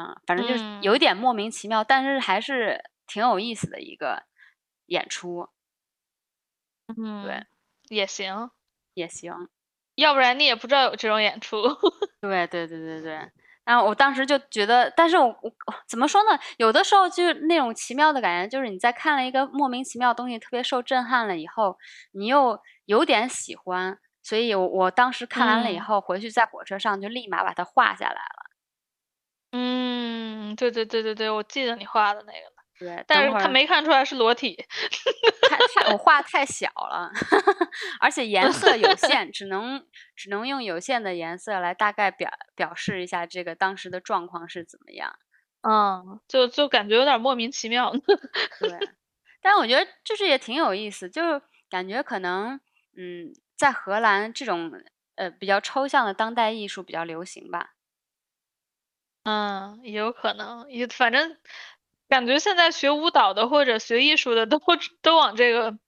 [0.00, 4.22] 嗯，反正就是有一点莫名其妙，但是还是挺有意思的一个
[4.86, 5.48] 演出，
[6.88, 7.46] 嗯，对，
[7.88, 8.50] 也行，
[8.94, 9.48] 也行。
[9.94, 11.56] 要不然你也不知道有这种演出。
[12.20, 13.30] 对对对对对。
[13.64, 15.54] 然后我当时就觉得，但是我我
[15.86, 16.38] 怎么说呢？
[16.56, 21.78] 有的时候就是那种奇妙的感觉，就是你在看了一个莫名其妙的东西，特别受震撼了以后，
[22.12, 28.50] 你又有点喜欢，所以我我当时看完了以嗯后，回去在火车上就立马把它画下来了。
[29.52, 32.51] 嗯，对对对对对，我记得你画的那个了，
[32.82, 34.56] 对，但是他没看出来是裸体。
[35.48, 37.12] 太太我画 太小了，
[38.00, 45.16] 而且颜色有限，只能只能用有限的颜色来大概表表示一下这个当时的状况是怎么样。
[45.62, 47.92] 嗯，就就感觉有点莫名其妙。
[48.58, 48.88] 对，
[49.40, 51.40] 但我觉得就是也挺有意思，就是
[51.70, 52.60] 感觉可能
[52.96, 54.72] 嗯，在荷兰这种
[55.14, 57.74] 呃比较抽象的当代艺术比较流行吧。
[59.24, 61.36] 嗯，也有可能，也反正
[62.12, 64.60] 感觉现在学舞蹈的或者学艺术的都
[65.00, 65.78] 都往这个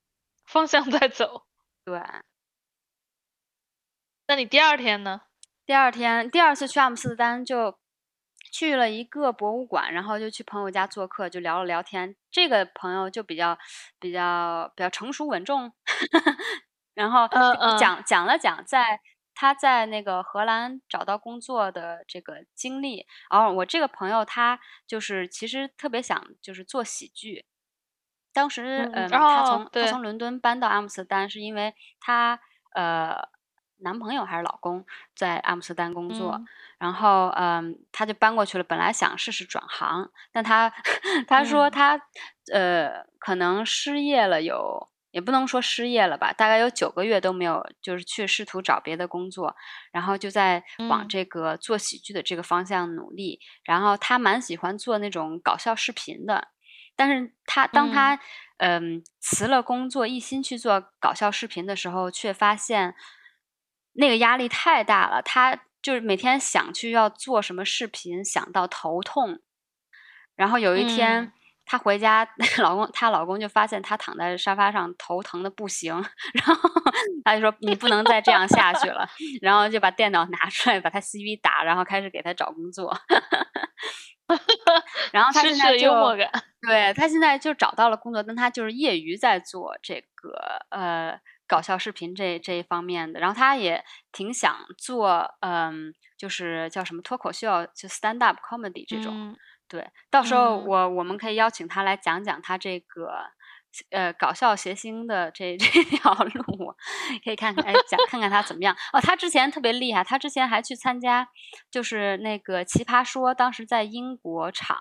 [0.47, 1.45] 方向在走。
[1.85, 2.01] 对，
[4.27, 5.21] 那你第二天呢？
[5.67, 7.79] 第二天第二次去阿姆斯特丹就
[8.51, 12.17] 去了一个博物馆，然后就去朋友家做客，就聊了聊天。
[12.31, 13.59] 这个朋友就比较
[14.01, 15.75] 比较比较成熟稳重，
[16.95, 18.99] 然后嗯嗯讲讲了讲在
[19.35, 23.07] 他在那个荷兰找到工作的这个经历。
[23.31, 27.45] 然后我这个朋友他就是其实特别想就是做喜剧。
[28.33, 32.41] 当时，嗯嗯，他哦从他从伦敦搬到阿姆斯特丹，是因为他
[32.75, 33.29] 呃
[33.79, 36.47] 男朋友还是老公在阿姆斯特丹工作，嗯
[36.79, 38.65] 然后嗯，他就搬过去了。
[38.65, 40.69] 本来想试试转行，但他
[41.29, 42.01] 他说嗯他、
[42.53, 49.55] 呃可能失业了有，也不能说失业了吧，大概有九个月都没有，就是去试图找别的工作，
[49.93, 53.39] 然后就在往嗯这个做喜剧的这个方向努力。
[53.63, 56.49] 然后他蛮喜欢做那种搞笑视频的，
[56.97, 58.21] 但是他当嗯他
[58.57, 62.97] 嗯辞了工作，一心去做搞笑视频的时候，却发现
[63.93, 65.23] 那个压力太大了。
[65.23, 69.41] 他就是每天想去要做什么视频，想到头痛。
[70.35, 71.33] 然后有一天，嗯
[71.67, 72.29] 她回家，
[72.63, 75.95] 老公她老公就发现她躺在沙发上，头疼的不行。
[76.35, 76.71] 然后
[77.25, 79.09] 他就说：“你不能再这样下去了。”
[79.41, 82.97] 然后就把电脑拿出来，把她 CV 打，然后开始给她找工作。
[85.13, 86.17] 然后他失去了现在就。
[86.67, 93.21] 对他现在就找到了工作，但他就是业余在做这个呃搞笑视频这这一方面的。
[93.21, 99.13] 然后他也挺想做，嗯，就是叫什么脱口秀，就 stand up comedy 这种。
[99.15, 99.37] 嗯
[99.69, 103.11] 对，到时候嗯我我们可以邀请他来讲讲他这个
[103.91, 106.75] 呃搞笑谐星的这 这条路，
[107.25, 109.01] 可以看看哎讲看看他怎么样哦。
[109.01, 111.27] 他之前特别厉害，他之前还去参加
[111.71, 114.79] 就是那个奇葩说，当时在英国场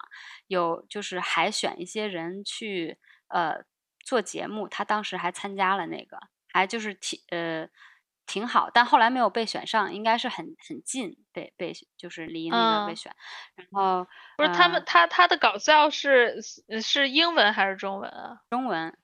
[0.48, 2.98] 有就是海选一些人去
[3.30, 3.64] 呃
[4.06, 6.18] 做节目，他当时还参加了那个，
[6.52, 7.68] 还就是提呃。
[8.26, 13.16] 挺好，但后来没有被选上，应该是很很近被被就是离那个被嗯选，
[13.56, 16.40] 然后不是他们呃他他的搞笑是
[16.82, 18.40] 是英文还是中文啊？
[18.50, 18.98] 中文，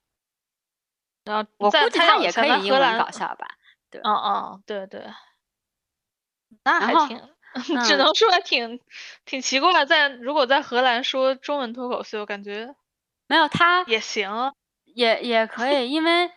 [1.25, 3.47] 然后我在估计他也可以英文搞笑吧。
[3.91, 5.01] 对嗯嗯，对对，
[6.63, 7.17] 那还挺，
[7.83, 8.79] 只嗯能说还挺
[9.25, 9.85] 挺奇怪。
[9.85, 12.75] 在如果在荷兰说中文脱口秀，感觉
[13.27, 14.53] 没有他也行。
[14.85, 16.31] 也也可以，因为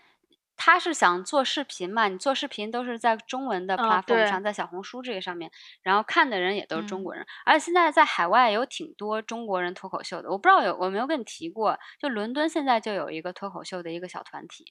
[0.56, 5.50] 他是想做视频嘛，你做视频都是在中文的嗯 platform 对上，在小红书这个上面，
[5.82, 14.64] 然后看的人也都是中嗯国人，而且现在在海外有挺多中国人脱口秀的，我不知道有我没有跟你提过，就伦敦现在就有一个脱口秀的一个小团体，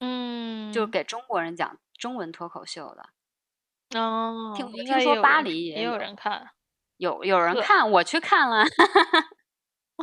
[0.00, 3.98] 嗯，就是给中国人讲中文脱口秀的。
[4.00, 6.50] 哦，听听说巴黎也有也有人看。
[6.96, 8.62] 有有人看，我去看了，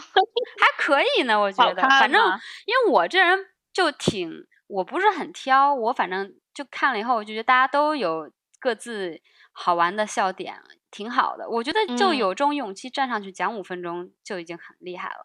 [0.59, 1.84] 还可以呢，我觉得。
[1.84, 2.20] 反正
[2.65, 3.38] 因为我这人
[3.72, 4.32] 就挺，
[4.68, 10.61] 我不是很挑，我反正就看了以后，我就觉得大家都有各自好玩的笑点，
[10.91, 11.49] 挺好的。
[11.49, 15.24] 我觉得就嗯有这种勇气站上去讲五分钟就已经很厉害了。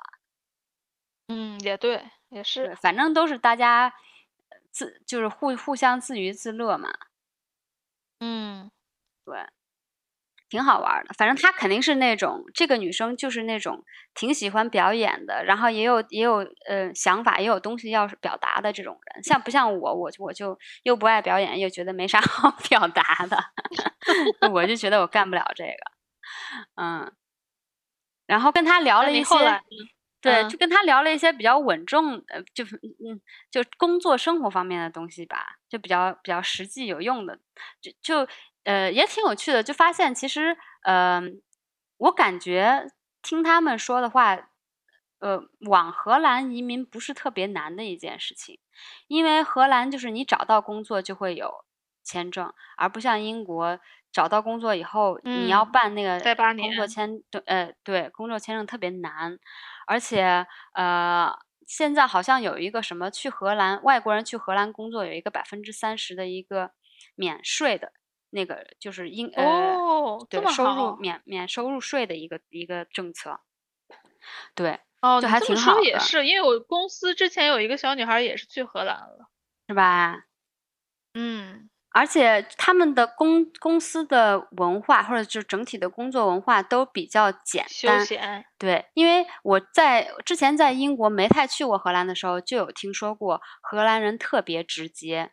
[1.28, 2.74] 嗯，也对，也，是。
[2.76, 3.88] 反正都是大家
[4.48, 6.90] 呃自就是互互相自娱自乐嘛。
[8.20, 8.70] 嗯
[9.24, 9.46] 对，
[10.52, 11.14] 挺好玩儿的。
[11.16, 13.82] 反正她肯定是那种，这个女生就是那种
[14.14, 19.22] 挺喜欢表演的，然后也有也有呃想法，也有东西要表达的这种人。
[19.24, 23.38] 像不像我，我我就又不爱表演，又觉得没啥 好表达的，
[24.52, 25.92] 我就觉得我干不了这个。
[26.74, 27.10] 嗯，
[28.26, 29.34] 然后跟她聊了一些
[30.20, 37.36] 对，嗯就跟他聊了一些比较稳重，呃，就是嗯，就工作生活方面的东西吧，就比较比较实际有用的，
[37.80, 38.28] 就就
[38.64, 41.22] 呃也挺有趣的，就发现其实呃，
[41.96, 42.90] 我感觉
[43.22, 44.36] 听他们说的话，
[45.20, 48.58] 呃，往荷兰移民不是特别难的一件事情，
[49.08, 51.64] 因为荷兰就是你找到工作就会有
[52.02, 53.78] 签证，而不像英国
[54.12, 56.18] 找到工作以后，你要嗯办那个
[56.56, 59.38] 工作签，对，呃，对，工作签证特别难，
[59.86, 61.32] 而且呃，
[61.66, 66.72] 现在好像有一个什么去荷兰外国人去荷兰工作有一个百分之三十的一个
[67.14, 67.92] 免税的
[68.32, 69.44] 那个，就是英呃
[69.76, 73.38] 哦，对收入免免收入税的一个一个政策，
[74.54, 79.28] 对，哦，就还挺好的也是，因为我公司之前有一个小女孩也是去荷兰了。
[79.68, 80.24] 是吧？
[81.14, 88.46] 嗯而且他们的公公司的文化或者就整体的工作文化都比较简休单，闲。
[88.58, 95.32] 对，因为我在之前在英国没太去过荷兰的时候，就有听说过荷兰人特别直接，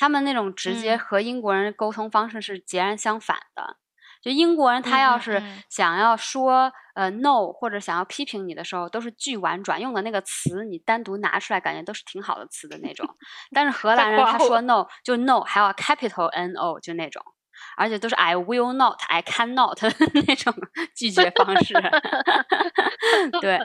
[0.00, 3.76] 他们那种直接嗯和英国人沟通方式是截然相反的。
[4.22, 13.06] 就英国人他要是嗯想要说呃 no 或者想要批评你的时候，都是巨婉转，用的那个词你单独拿出来，感觉都是挺好的词的那种。
[13.52, 17.22] 但是荷兰人 他说 no 就 no，还要 capital N O 就那种。
[17.76, 19.78] 而且都是 I will not, I cannot
[20.26, 20.54] 那种
[20.96, 21.74] 拒绝方式，
[23.40, 23.58] 对。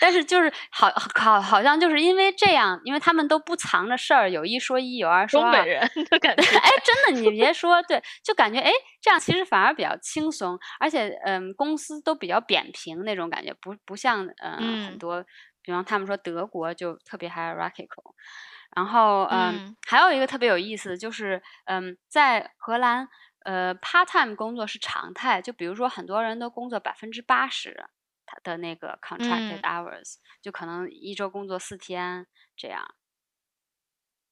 [0.00, 5.52] 但是就是好好好像就是因为这样，因为他们都不藏着事儿，有一说一，有二说二。
[5.52, 6.42] 东北人的感 觉。
[6.58, 8.70] 哎，真的，你别说，对，就感觉哎，
[9.00, 14.56] 这样其实反而比较轻松，而且嗯，公司都比较扁平那种感觉，不不像嗯
[14.86, 15.24] 很嗯多，
[15.62, 18.14] 比方他们说德国就特别 hierarchical。
[18.76, 23.08] 然后嗯嗯，还有一个特别有意思的就是嗯，在荷兰
[23.44, 27.86] 呃 part time 工作是常态，就比如说很多人都工作百分之八十
[28.26, 32.94] 他的那个 contracted 嗯 hours，就可能一周工作四天这样。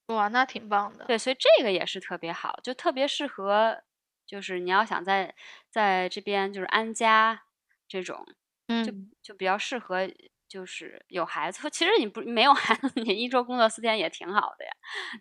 [0.07, 1.09] 哇，那挺棒的。
[1.09, 3.83] 对，所以这个也是特别好，就特别适合，
[4.27, 5.35] 就是你要想在
[5.71, 7.45] 在这边就是安家
[7.87, 8.27] 这种，
[8.69, 10.01] 嗯就嗯，就比较适合，
[10.49, 11.69] 就是有孩子。
[11.71, 14.71] 其实你不没有孩子，你一周工作四天也挺好的呀，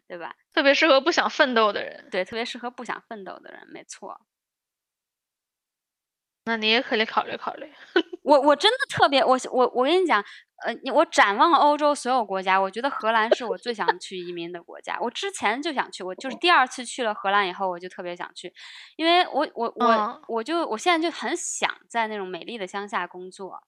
[0.08, 0.34] 对吧？
[0.54, 2.08] 特别适合不想奋斗的人。
[2.12, 4.20] 对，特别适合不想奋斗的人，没错。
[6.48, 7.72] 那你也可以考虑考虑。
[8.22, 10.24] 我我真的特别，我我我跟你讲，
[10.64, 14.96] 呃，你我展望欧洲所有国家，我觉得荷兰是我最想去移民的国家。
[15.02, 18.54] 我之前就想去，我就是第二次去了荷兰以后，我就特别想去，
[18.96, 23.64] 因为我我我、嗯我就我现在就很想在那种美丽的乡下工作。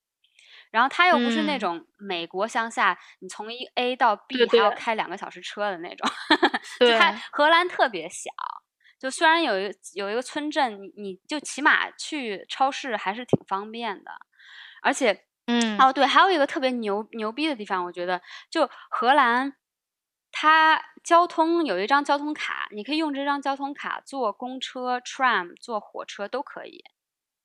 [0.72, 1.60] 然后它又不是那嗯。
[1.60, 6.10] 种美国乡下，你从一 A 到 B 还要开两个小时车的那种，
[6.84, 8.30] 就对，它荷兰特别小，
[9.00, 14.12] 就虽然有一有一个村镇，你你就起码去超市还是挺方便的，
[14.84, 15.88] 而且嗯。
[15.88, 19.56] 哦对，还有一个特别牛牛逼的地方，我觉得就荷兰，
[20.32, 26.84] 它交通有一张交通卡，你可以用这张交通卡坐公车、tram、坐火车都可以，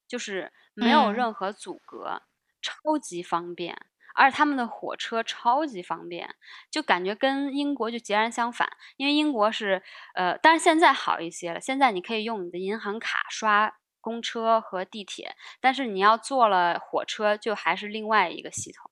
[0.08, 1.12] 就是没有嗯。
[1.12, 2.22] 任何阻隔，
[2.62, 3.76] 超级方便。
[4.14, 6.34] 而且他们的火车超级方便，
[6.70, 8.68] 就感觉跟英国就截然相反。
[8.98, 9.82] 因为英国是，
[10.14, 18.90] 呃，但是现在好一些了，现在你可以用你的银行卡刷公车和地铁，但是你要坐了火车，就还是另外一个系统。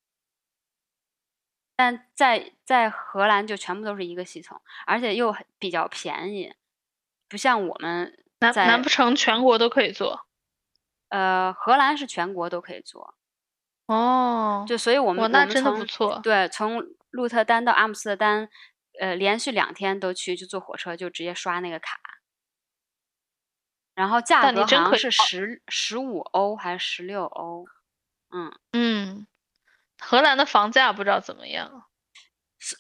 [1.77, 6.55] 但在在荷兰就全部都是一个系统，而且又比较便宜，
[7.29, 10.27] 不像我们在难难不成全国都可以做？
[11.11, 13.15] 呃荷兰是全国都可以坐，
[13.91, 16.21] 哦，就所以我们，那我们真的不从错。
[16.23, 16.81] 对，从
[17.11, 18.49] 鹿特丹到阿姆斯特丹，
[19.01, 21.99] 呃，连续两天都去，就坐火车就直接刷那个卡，
[23.97, 27.67] 然后价格好像是十十五欧还是十六欧，
[28.31, 29.27] 嗯，嗯，
[29.99, 31.87] 荷兰的房价不知道怎么样。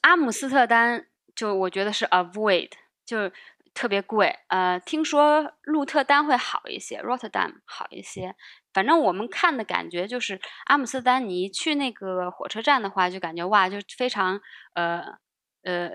[0.02, 2.70] 阿姆斯特丹就我觉得是 avoid，
[3.04, 3.32] 就
[3.74, 4.38] 特别贵。
[4.46, 8.36] 呃，听说鹿特丹会好一些，Rotterdam 好一些。
[8.72, 14.40] 反正我们看的感觉就是阿姆斯特丹，你一去那个火车站的话，就感觉哇，就非常
[14.74, 15.18] 呃
[15.62, 15.90] 呃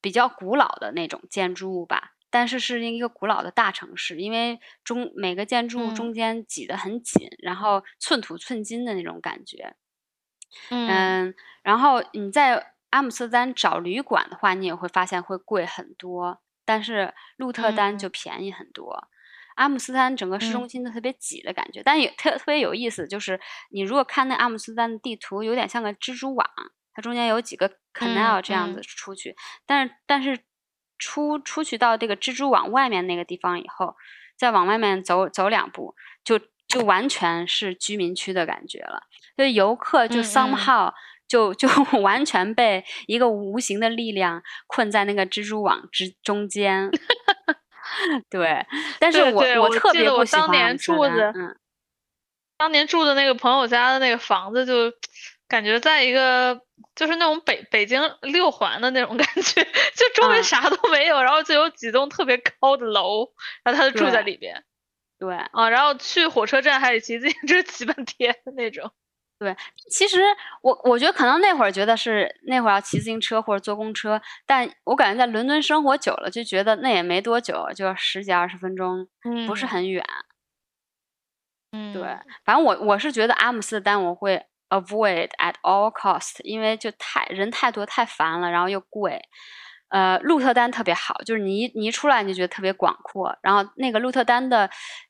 [0.00, 2.12] 比较古老的那种建筑物吧。
[2.30, 9.76] 但是是一个古老的大城市，因为中每个建筑物中间挤得很紧，然后寸土寸金的那种感觉。
[10.70, 11.32] 嗯，
[11.62, 19.08] 然后你在阿姆斯特丹找旅馆的话，你也会发现会贵很多，但是鹿特丹就便宜很多。
[19.54, 23.40] 阿姆斯特丹整个市中心都特别挤的感觉，但也特特别有意思，就是
[23.70, 26.46] 你如果看那阿姆斯特丹的地图，有点像个蜘蛛网，
[26.92, 29.34] 它中间有几个 canal 这样子出去，
[29.66, 30.40] 但是但是。
[30.96, 33.96] 出出去到这个蜘蛛网外面那个地方以后，
[34.38, 36.38] 再往外面走走两步，就
[36.68, 39.02] 就完全是居民区的感觉了。
[39.36, 40.92] 就游客就 somehow
[41.26, 41.68] 就就
[42.00, 46.88] 完全被一个无形的力量困在那个蜘蛛网之中间。
[48.30, 48.66] 对，
[48.98, 50.42] 但是我我特别不喜欢。
[50.42, 51.56] 当年住的，嗯，
[52.56, 54.92] 当年住的那个朋友家的那个房子就。
[55.46, 56.62] 感觉在一个
[56.96, 59.62] 就是那种北北京六环的那种 感觉，
[59.94, 63.28] 就周围啥都没有，然后就有几栋特别高的楼，
[63.62, 64.64] 然后他就住在里边。
[65.18, 68.90] 对啊，然后去火车站还得骑自行车骑半天那种。
[69.38, 69.56] 对，
[69.90, 70.20] 其实
[70.62, 79.08] 我我觉得可能那会儿觉得是那会儿要骑自行车或者坐公车，但我感觉在伦敦生活久了，就觉得那也没多久，就十几二十分钟，
[79.46, 80.04] 不是很远。
[81.72, 82.02] 嗯，对，
[82.44, 84.46] 反正我我是觉得阿姆斯特丹我会。
[84.70, 89.22] Avoid at all cost，因为就太人太多太烦了，然后又贵。
[89.94, 93.38] 呃，鹿特丹特别好，就是你一你一出来你就觉得特别广阔。
[93.42, 94.68] 然后那个鹿特丹的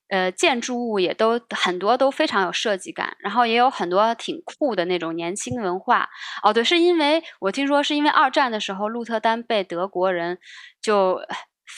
[0.09, 6.07] 呃建筑物也都很多都非常有设计感，然后也有很多挺酷的那种年轻文化。
[6.43, 10.39] 哦，对，是因为我听说是因为二战的时候鹿特丹被德国人
[10.83, 11.19] 就。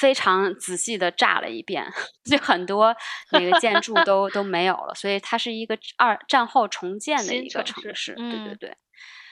[0.01, 1.87] 非常仔细的炸了一遍，
[2.29, 2.95] 就很多
[3.31, 8.13] 那个建筑都都没有了，所以它是一个二战后重建的一个城市。
[8.15, 8.77] 对对对，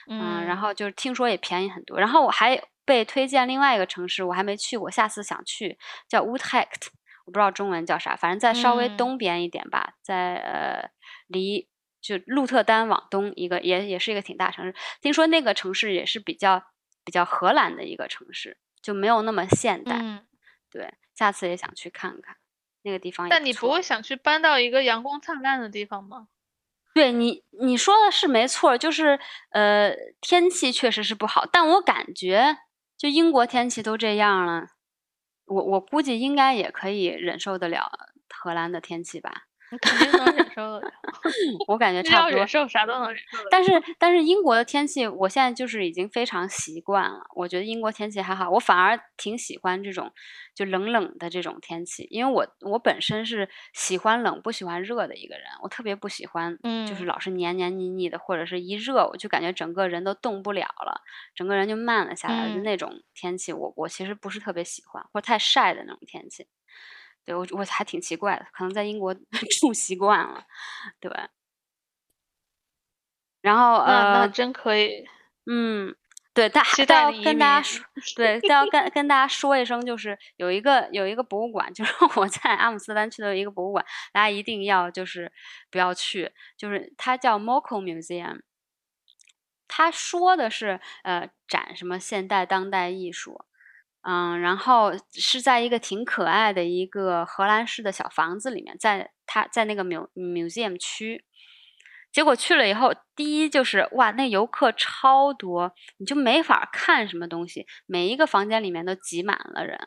[0.09, 1.99] 嗯，然后就是听说也便宜很多。
[1.99, 5.77] 然后我还被推荐另外一个城市，我还没去过，下次想去，
[6.07, 6.87] 叫 Woodhect，
[7.25, 10.89] 我不知道中文叫啥，反正在稍微东边一点吧，在呃
[11.27, 11.67] 离
[11.99, 14.75] 就鹿特丹往东一个，也也是一个挺大城市。
[15.01, 16.63] 听说那个城市也是比较
[17.03, 20.23] 比较荷兰的一个城市，就没有那么现代。
[20.69, 22.35] 对，下次也想去看看
[22.83, 23.27] 那个地方。
[23.27, 26.27] 但你不会想去搬到一个阳光灿烂的地方吗？
[26.93, 29.19] 对你，你说的是没错，就是
[29.49, 31.45] 呃，天气确实是不好。
[31.45, 32.55] 但我感觉，
[32.99, 34.67] 就英国天气都这样了，
[35.45, 37.89] 我我估计应该也可以忍受得了
[38.29, 39.47] 荷兰的天气吧。
[39.81, 40.91] 肯定能忍受的，
[41.67, 42.39] 我感觉差不多。
[42.39, 43.37] 忍受啥都能忍受。
[43.49, 47.25] 但是但是英国的天气，我现在就是已经非常习惯了。
[47.35, 50.11] 我觉得英国天气还好，我反而挺喜欢这种
[50.53, 56.57] 就冷冷的这种天气，因为我我本身是喜欢冷不喜欢热的一个人，我特别不喜欢
[56.87, 61.01] 就是老是黏黏腻腻的，或者是一热我就感觉整个人都动不了了，
[61.33, 66.47] 整个人就慢了下来的那种天气，我我其实不是特别喜欢，或者太晒的那种天气。
[67.25, 69.13] 对我我还挺奇怪的，可能在英国
[69.59, 70.45] 住习惯了，
[70.99, 71.11] 对。
[73.41, 75.05] 然后呃，那真可以，
[75.45, 75.95] 嗯，
[76.33, 85.31] 对，但还要跟大家说，对，要跟跟大家说一声，就是有一个有一个博物馆， 就是我在阿姆斯特丹去的一个博物馆，大家一定要就是
[85.69, 88.41] 不要去，就是它叫 Moco Museum，
[89.67, 93.45] 它说的是呃展什么现代当代艺术。
[94.07, 101.25] 嗯，然后是在一个挺可爱的一个荷兰式的小房子里面，在它在那个 mu museum 区，
[102.11, 109.79] 结果去了以后，第一就是哇，那游客超多，你就没法看什么东西，每一个房间里面都挤满了人，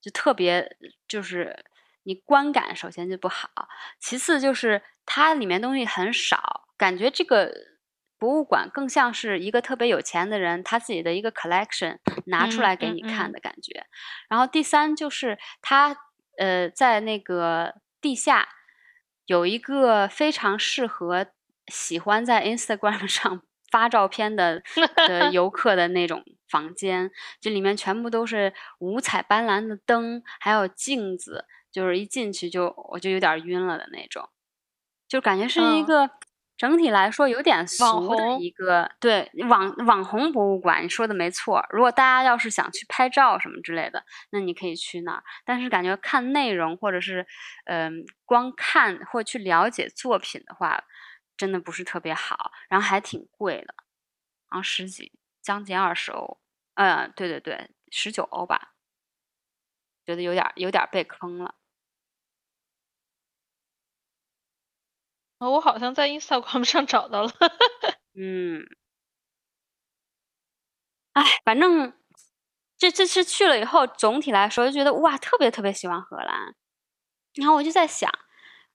[0.00, 0.76] 就特别
[1.08, 1.64] 就是
[2.04, 3.50] 你观感首先就不好，
[3.98, 7.52] 其次就是它里面东西很少，感觉这个。
[8.20, 11.96] 博物馆更像是一个特别有钱的人他自己的一个 collection
[12.26, 13.86] 拿出来给你看的感觉。
[14.28, 15.96] 然后第三就是他
[16.38, 18.46] 呃在那个地下
[19.24, 21.28] 有一个非常适合
[21.68, 24.62] 喜欢在 Instagram 上发照片的
[25.08, 27.10] 的游 客的那种房间，
[27.40, 34.28] 这里面全部都是五彩斑斓的灯，还有镜子，就是一进去就我就有点晕了的那种，
[35.08, 36.10] 就感觉是一个。
[36.60, 41.64] 整体来说有点俗的一个对网网红博物馆，你说的没错。
[41.70, 45.24] 如果大家要是想去拍照什么之类的，那你可以去那儿。
[45.46, 47.26] 但是感觉看内容或者是
[47.64, 50.84] 嗯光看或去了解作品的话，
[51.34, 53.74] 真的不是特别好，然后还挺贵的，
[54.50, 56.38] 然后十几将近二十欧。
[56.74, 58.74] 嗯，对对对，十九欧吧，
[60.04, 61.54] 觉得有点有点被坑了。
[65.48, 67.30] 我好像在 Instagram 上 找到了。
[68.14, 68.62] 嗯，
[71.14, 71.92] 哎，反正
[72.78, 76.54] 这这次去了以后，总体来说就觉得哇，特别特别喜欢荷兰。
[77.34, 78.10] 然后我就在想，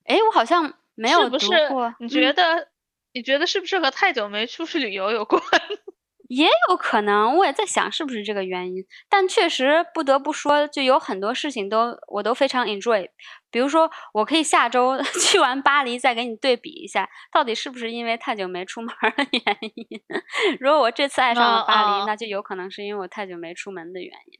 [0.05, 1.38] 哎，我好像没有读
[1.70, 1.93] 过。
[1.99, 2.70] 你觉得？
[3.13, 5.41] 你觉得是不是和太久没出去旅游有关？
[6.28, 8.84] 也有可能，我也在想是不是这个原因。
[9.07, 13.07] 但确实不得不说，就有很多事情都我都非常 enjoy。
[13.56, 20.01] 比如说，我可以下周 去完巴黎，再给你对比一下，到底是不是因为太久没出门的原因。
[20.60, 24.39] 如果我这次爱上了巴黎，那就有可能是因为我太久没出门的原因。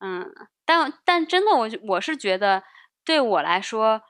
[0.00, 0.24] 嗯，
[0.64, 2.62] 但但真的，我我是觉得
[3.04, 4.00] 对我来说。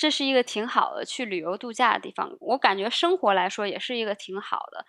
[0.00, 4.84] 这是一个挺好的去旅游度假的地方，我感觉生活来说也是一个挺好的。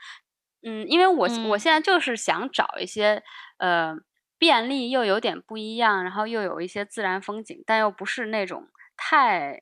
[0.61, 3.23] 嗯，因为我我现在就是想找一些
[3.57, 3.95] 呃
[4.37, 8.67] 便利又有点不一样，然后又有一些自然风景，但又不是那种
[8.99, 9.61] 太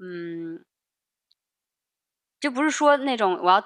[0.00, 0.64] 嗯，
[2.40, 3.64] 就不是说那种我要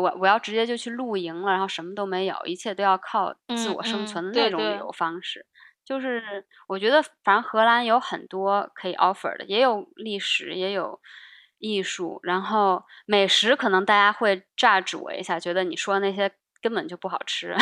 [0.00, 5.46] 我我要直接就去露营了，然后什么都没有，一切都要靠自我生存的那种旅游方式。
[5.84, 11.00] 就是我觉得，反正荷兰有很多可以 offer 的，也有历史，也有
[11.58, 17.56] 艺术，然后美食可能大家会榨煮我一下，觉得你说的那些根本就不好吃。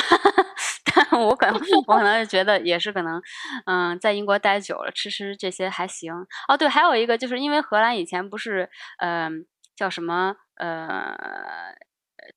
[1.10, 3.20] 但我可能我可能是觉得也是可能，
[3.66, 6.12] 嗯，在英国待久了，吃吃这些还行。
[6.48, 11.16] 哦，对，还有一个就是因为荷兰以前不是，嗯，叫什么，呃，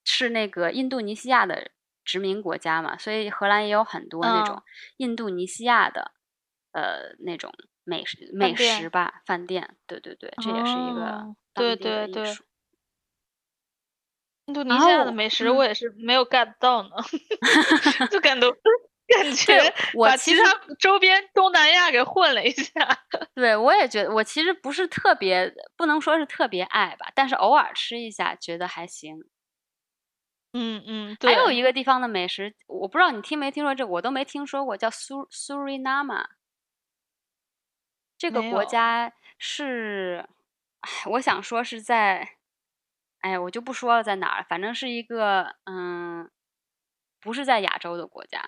[0.05, 1.71] 是那个印度尼西亚的。
[2.03, 4.63] 殖民国家嘛，所以荷兰也有很多那种
[4.97, 6.11] 印度尼西亚的，
[6.71, 7.53] 呃，那种
[7.83, 9.75] 美食美食吧，饭店。
[9.85, 12.23] 对对对，这也是一个对对对。
[14.45, 16.89] 印度尼西亚的美食我也是没有 get 到呢，
[18.09, 18.47] 就感 觉
[19.07, 20.43] 感觉把其他
[20.79, 22.71] 周边东南亚给混了一下。
[23.35, 29.23] 对，我也觉得我其实不是特别，不能说是特别爱吧，但是偶尔吃一下觉得还行。
[30.53, 36.27] 嗯嗯，还有一个地方的美食，我不知道你听没听说这，我都没听说过，叫苏苏瑞纳玛。
[38.17, 40.27] 这个国家是，
[41.11, 42.37] 我想说是在，
[43.21, 46.29] 哎呀，我就不说了在哪儿，反正是一个嗯，
[47.21, 48.43] 不是在亚洲的国家，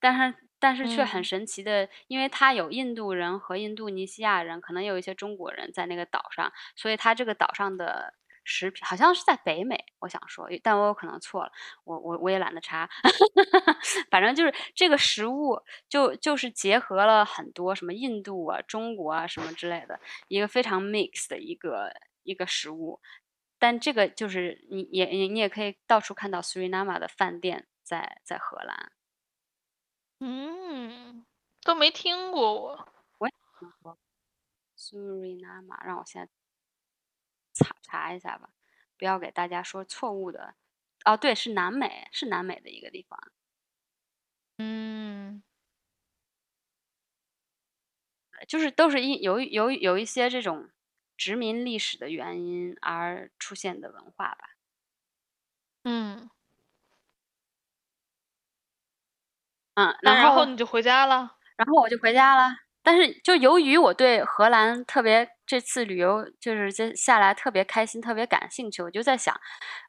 [0.00, 8.14] 但是但是却很神奇的，因为它有印度人和印度尼西亚人，可能有一些中国人在那个岛上，所以它这个岛上的。
[8.48, 11.50] 食品好像是在北美，我想说，但我有可能错了，
[11.82, 12.88] 我我我也懒得查，
[14.08, 19.98] 反正就是这个食物就就是结合了很多什么印度啊、中国啊什么之类的，
[20.28, 21.90] 一个非常 mix 的一个
[22.22, 23.00] 一个食物，
[23.66, 28.92] 但这个就是你也你你也可以到处看到 Suriname 的饭店在在荷兰，
[30.20, 31.26] 嗯，
[31.64, 32.88] 都没听过我，
[33.18, 33.98] 我也听说
[34.78, 36.30] Suriname，让我现在。
[37.54, 38.50] 查查一下吧，
[38.96, 40.54] 不要给大家说错误的。
[41.04, 43.18] 哦，对，是南美，是南美的一个地方。
[44.58, 45.42] 嗯，
[48.46, 50.70] 就是都是一有有有一些这种
[51.16, 54.56] 殖民历史的原因而出现的文化吧。
[55.84, 56.28] 嗯，
[59.74, 62.56] 嗯，然后你就回家了，然后我就回家了。
[62.82, 69.38] 但是就由于我对荷兰特别这次旅游就是接下来特别开心，特别感兴趣，我就在想，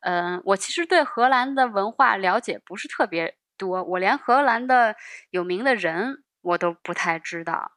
[0.01, 4.95] 嗯，我其实对荷兰的文化了解不是特别多，我连荷兰的
[5.29, 7.71] 有名的人我都不太知道，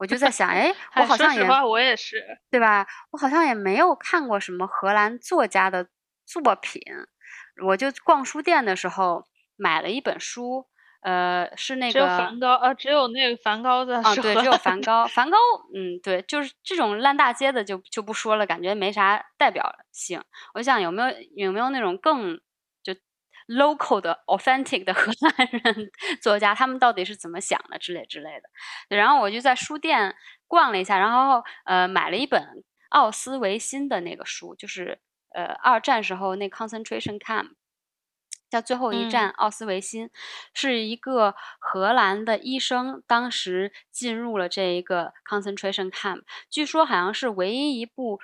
[0.00, 2.16] 我就在想，哎，我好像也，我也是，
[2.50, 2.86] 对吧？
[3.12, 5.86] 我好像也没有看过什么荷兰作家的
[6.26, 6.82] 作品，
[7.66, 9.26] 我就逛书店的时候
[9.56, 10.66] 买了一本书。
[11.02, 15.38] 呃，是那个只有梵高啊，只有那个梵高的啊，对，只有梵高，梵高，
[15.74, 20.22] 嗯，对，就是这种烂大街的就就不说了，感觉没啥代表性。
[20.52, 22.42] 我想有没有有没有那种更就
[23.50, 25.90] local 的 authentic 的 荷兰人
[26.22, 28.96] 作家，他们到底是怎么想的之类之类的。
[28.96, 30.14] 然后我就在书店
[30.46, 35.00] 逛了一下，然后呃买了一本奥斯维辛的那个书，就是
[35.34, 37.50] 呃二战时候那 concentration camp。
[38.50, 40.10] 叫最后一站，奥斯维辛，
[40.52, 48.18] 是一个荷兰的医生，当时进入了这一个 concentration camp，据说好像是唯一一部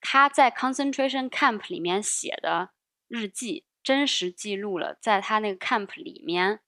[0.00, 2.70] 他在 concentration camp 里面写的
[3.08, 6.58] 日记，真实记录了在他那个 camp 里面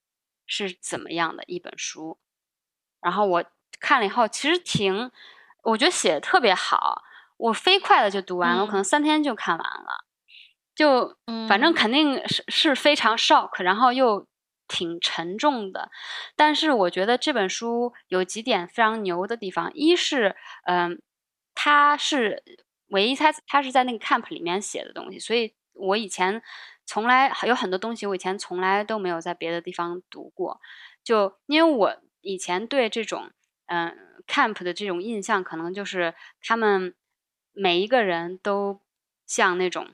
[0.46, 2.20] 是怎么样的一本书。
[3.00, 3.44] 然后我
[3.80, 5.10] 看了以后，其实挺，
[5.64, 7.02] 我觉得写的特别好，
[7.36, 10.04] 我飞快的就读完了，我可能三天就看完了。
[10.76, 14.28] 就反正肯定是是非常 shock，然后又
[14.68, 15.90] 挺沉重的。
[16.36, 21.02] 但是我觉得这本书有几点非常牛的地方，一是，嗯，
[21.52, 22.44] 它是
[22.90, 26.40] 唯一他他是在那个 camp 里面写的东西，所以我以前
[26.88, 30.60] 从来有很多东西我以前从来都没有在别的地方读过，
[31.04, 33.30] 就因为我以前对这种
[33.66, 36.94] 嗯 camp 的这种印象，可能就是他们
[37.52, 38.80] 每一个人都
[39.26, 39.90] 像那种。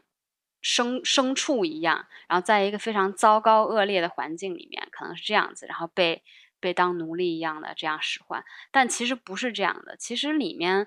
[0.67, 6.23] 牲牲畜一样，然后在一个非常糟糕恶劣的环境里面，可能是这样子，然后被
[6.59, 8.43] 被当奴隶一样的这样使唤。
[8.73, 10.87] 但其实不是这样的，其实里面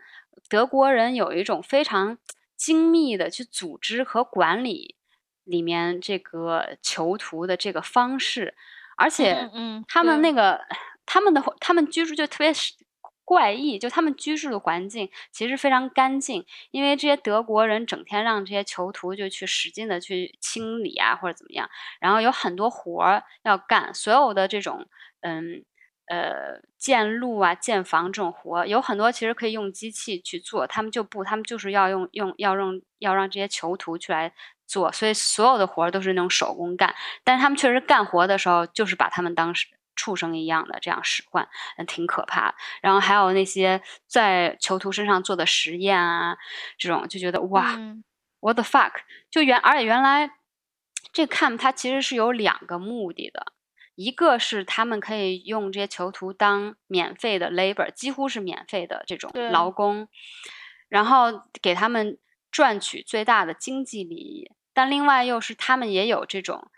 [0.50, 2.18] 德国人有一种非常
[2.56, 4.96] 精密的去组织和管理
[5.48, 8.54] 里面这个囚徒的这个方式，
[8.96, 9.50] 而且
[9.88, 10.62] 他们那个
[11.06, 12.74] 他们的他们居住就特别是。
[13.30, 21.70] 怪异，就他们居住的环境其实非常干净，因为这些德国人整天让这些囚徒就去使劲的去清理啊，或者怎么样，
[22.00, 24.88] 然后有很多活儿要干，所有的这种
[25.20, 25.66] 嗯
[26.06, 34.32] 呃建路啊、建房这种活，有很多其实可以用机器去做，他们就不，他们就是要用用要用要让这些囚徒去来
[34.68, 36.94] 做，所以所有的活儿都是那种手工干，
[37.24, 39.68] 但是他们确实干活的时候，就是把他们当时。
[40.00, 42.56] 畜生一样的这样使唤，嗯，挺可怕的。
[42.84, 46.38] 然后还有那些在囚徒身上做的实验啊，
[46.78, 47.76] 这种就觉得哇
[48.40, 48.92] ，what the fuck！
[49.32, 50.30] 就原而且原来
[51.12, 53.48] 这 camp 它其实是有两个目的的，
[53.96, 60.08] 一个是他们可以用这些囚徒当免费的 labor，几乎是免费的这种劳工，
[60.90, 62.20] 然后给他们
[62.52, 64.52] 赚取最大的经济利益。
[64.78, 66.70] 但另外又是他们也有这种。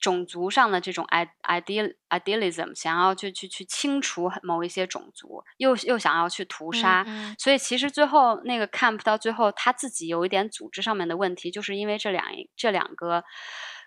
[0.00, 1.04] 种族上的这种
[1.42, 7.04] ideal idealism，想要去去去清除某一些种族，又又想要去屠杀，
[7.36, 12.24] 所以其实最后那个 camp 到最后他自己有一点组织上面的问题，就是因为这两
[12.56, 13.24] 这两个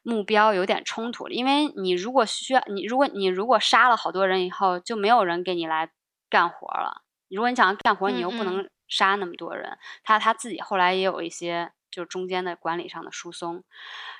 [0.03, 1.33] 目标有点冲突了。
[1.33, 5.89] 因为你如果需要你如果你如果杀了好多人以后，就没有人给你来
[6.29, 7.03] 干活了。
[7.29, 9.77] 如果你想要干活，你又不能杀那么多人。
[10.03, 11.71] 他他自己后来也有一些。
[11.91, 13.63] 就是中间的管理上的疏松，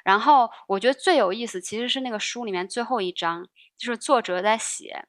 [0.03, 3.47] 然后我觉得最有意思其实是那个书里面最后一章，
[3.77, 5.05] 就是作者在写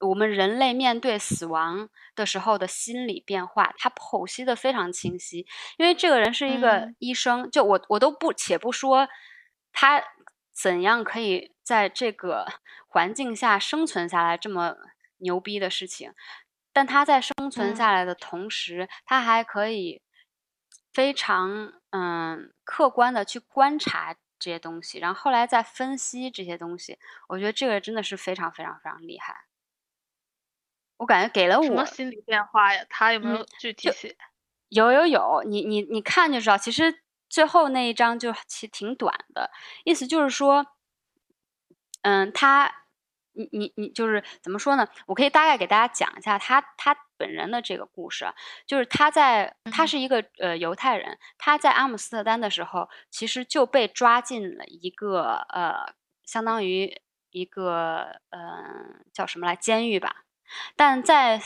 [0.00, 5.46] 我们人类面对死亡的时候的心理变化，他剖析的非常清晰。
[5.78, 9.08] 因为这个人是一个医生，就我我都不且不说
[9.72, 10.02] 他
[10.52, 12.46] 怎样可以在这个
[12.88, 14.74] 环境下生存下来这么
[15.18, 16.12] 牛逼的事情，
[16.72, 20.02] 但他在生存下来的同时，他还可以。
[20.92, 29.46] 非常嗯客观的去观察这些东西，然后后来再分析这些东西，我觉得这个真的是非常非常非常厉害。
[30.98, 32.84] 我感觉给了我什么心理变化呀？
[32.88, 34.16] 他有没有具体写？
[34.68, 36.56] 有有有，你你你看就知道。
[36.56, 39.50] 其实最后那一章就其实挺短的，
[39.84, 40.66] 意思就是说，
[42.02, 42.78] 嗯，他。
[43.34, 44.86] 你你你就是怎么说呢？
[45.06, 48.26] 我可以大概给大家讲一下他他本人的这个故事。
[48.66, 55.94] 就是他在他是一个呃犹太人，他在阿姆斯特丹的时候，其实就被抓进了一个呃
[56.24, 57.00] 相当于
[57.30, 58.40] 一个呃
[59.12, 60.24] 叫什么来监狱吧。
[60.76, 61.40] 但在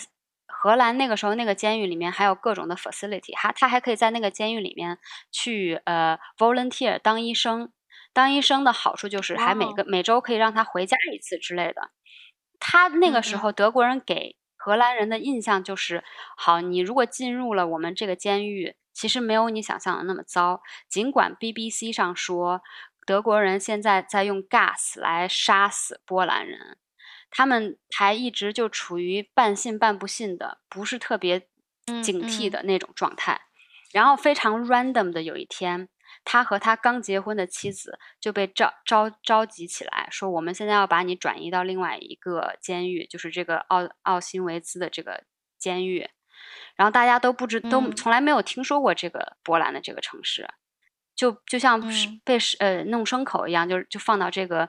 [0.47, 4.99] 荷兰那个时候，那个监狱里面还有各种的 facility，他他还可以在那个监狱里面
[5.31, 7.71] 去呃 volunteer 当医生。
[8.13, 11.91] 当医生的好处就是还每个每周可以让他回家一次之类的。
[12.59, 16.03] 他那个时候德国人给荷兰人的印象就是：
[16.37, 20.61] 好，你如果进入了我们这个监狱，其实没有你想象的那么糟。
[20.89, 22.63] 尽管 BBC 上说
[23.07, 26.79] 德国人现在在用 gas 来杀死波兰人，
[27.31, 31.47] 他们还一直就处于半信半不信的，不是特别
[32.03, 33.43] 警惕的那种状态。
[33.93, 35.89] 然后非常 random 的有一天。
[36.27, 45.23] 他和他刚结婚的妻子就被召召召集起来，说：“我们现在要把你转移到另外一个监狱，就是这个奥奥辛维兹的这个
[45.57, 46.11] 监狱。”
[46.75, 50.49] 然后大家都不知，都从来没有听说过这个波兰的这个城市，
[51.15, 51.81] 就就像
[52.25, 54.69] 被呃弄牲口一样，就就放到这个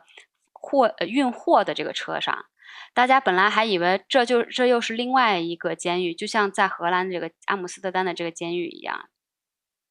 [0.54, 2.46] 货呃运货的这个车上。
[2.94, 9.10] 大家本来还以为这就这又是另外一个监狱，就像在荷兰这个阿姆斯特丹的这个监狱一样，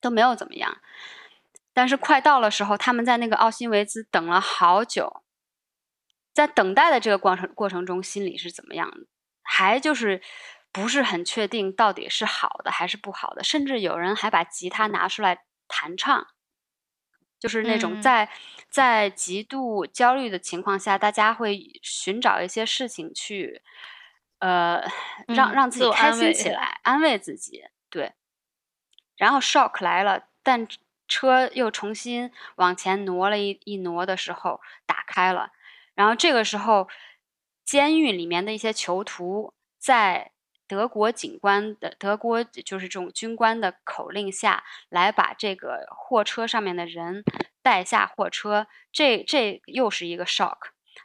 [0.01, 0.79] 都没有怎么样。
[1.77, 5.23] 但是快到了时候，他们在那个奥辛维兹等了好久，
[6.33, 9.07] 在等待的这个过程过程中，心里是怎么样的？
[9.43, 10.23] 还就是
[10.73, 16.27] 不是很确定到底是好的还是不好的，甚至有人还把吉他拿出来弹唱，
[17.39, 18.31] 就是那种在
[18.71, 23.61] 在极度焦虑的情况下，大家会寻找一些事情去，
[24.39, 24.83] 呃，
[25.29, 27.65] 让让自己开心起来，安慰自己。
[27.91, 28.15] 对，
[29.19, 30.67] 然后 shock 来了，但。
[31.09, 35.51] 车又重新往前挪了一一挪的时候，打开了，
[35.95, 36.89] 然后这个时候，
[37.65, 40.33] 监狱里面的一些囚徒在
[40.69, 47.23] 德国警官的德国就是这种军官的口令下来，把这个货车上面的人
[47.63, 48.67] 带下货车。
[48.91, 50.59] 这这又是一个 shock。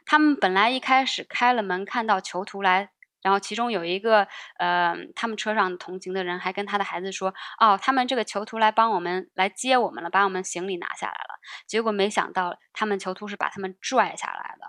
[0.04, 2.90] 他们本来一开始开了门，看到囚徒来。
[3.22, 4.26] 然后其中有一个，
[4.58, 14.66] 呃，他们车上同行的人还跟他的孩子说：“哦，他们这个囚徒来帮我们来接我们了，把我们行李拿下来了。”结果没想到，他们囚徒是把他们拽下来的。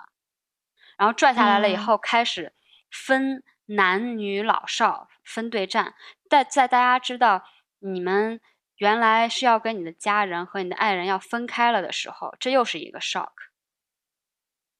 [0.97, 2.53] 然后拽下来了以后，开始
[2.91, 5.95] 分男女老少分对战。
[6.29, 7.43] 在在大家知道
[7.79, 8.39] 你们
[8.77, 13.31] 原来是要跟你的家人和你的爱人要分开了的时候，这又是一个 shock。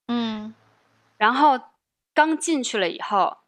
[0.08, 0.54] 嗯，
[1.18, 1.60] 然后
[2.14, 3.43] 刚进去了以后。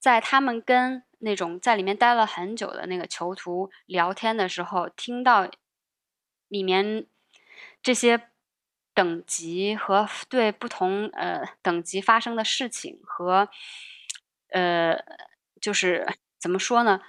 [0.00, 5.48] 在他们跟那种在里面待了很久的那个囚徒聊天的时候，听到
[6.48, 7.06] 里面
[7.82, 8.28] 这些
[8.94, 13.48] 等级和对不同呃等级发生的事情和
[14.48, 14.98] 呃，
[15.60, 16.06] 就是
[16.40, 17.00] 怎么说呢？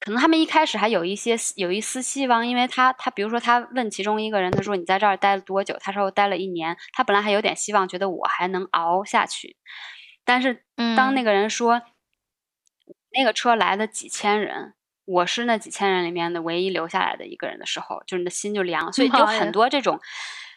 [0.00, 5.76] 可能他们一开始还有一些有一丝希望，因为他他比如说他问其中一个人，他说你在这儿待了多久？
[5.80, 6.76] 他说我待了一年。
[6.92, 9.56] 他本来还有点希望，觉得我还能熬下去。
[10.24, 10.64] 但是
[10.96, 11.82] 当那个人说，
[13.10, 18.92] 那个车来了几千人，我是那几千人里面的唯一留下来的一个人的时候，就是你的心就凉了。
[18.92, 20.00] 所以有很 多这种，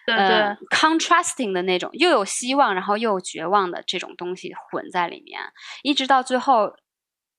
[0.07, 5.41] 呃，contrasting 的那种，又有希望，然后又有绝望的这种东西混在里面，
[5.83, 6.75] 一直到最后，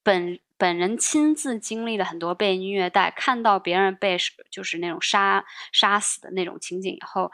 [0.03, 4.17] 本本人亲自经历了很多被虐待，看到别人被
[4.51, 7.31] 就是那种杀杀死的那种情景以后。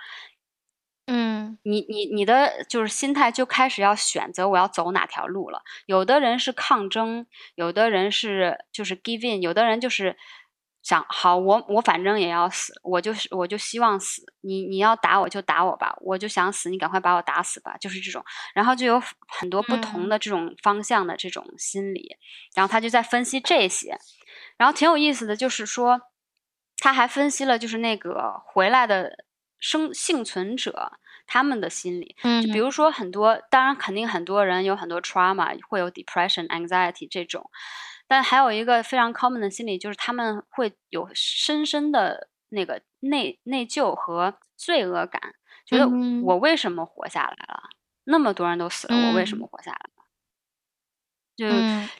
[1.06, 5.62] 嗯，你你你的就是心态就开始要选择我要走哪条路了。
[5.84, 7.26] 有的人是抗争，
[7.56, 10.16] 有的人是就是 give in，有的人就是
[10.82, 14.22] 想好我我反正也要死，我就是我就希望死。
[14.40, 18.24] 你你要打我就打我吧，我就想死，你赶快把我打死吧，就是这种。
[18.54, 22.16] 然后就有很多不同的这种方向的这种心理，
[22.54, 23.98] 然后他就在分析这些，
[24.56, 26.00] 然后挺有意思的就是说，
[26.78, 29.24] 他还分析了就是那个回来的。
[29.64, 30.92] 生幸存者
[31.26, 37.50] 他们的心理，就比如说很多，当然肯定很多人有很多 trauma，会有 depression、anxiety 这种，
[38.06, 45.18] 但还有一个非常 common 的心理，就是他们会有深深的那个内内疚和罪恶感，
[45.64, 45.88] 觉得
[46.22, 47.62] 我为什么活下来了？
[48.04, 49.93] 那么多人都死了，我为什么活下来？
[51.36, 51.46] 就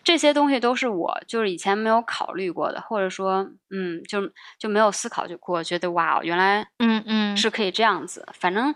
[0.05, 4.20] 这些东西都是我就是以前没有考虑过的，或者说，嗯，就
[4.59, 8.26] 就没有思考就过，觉得哇，原来，嗯嗯，是可以这样子。
[8.32, 8.74] 反正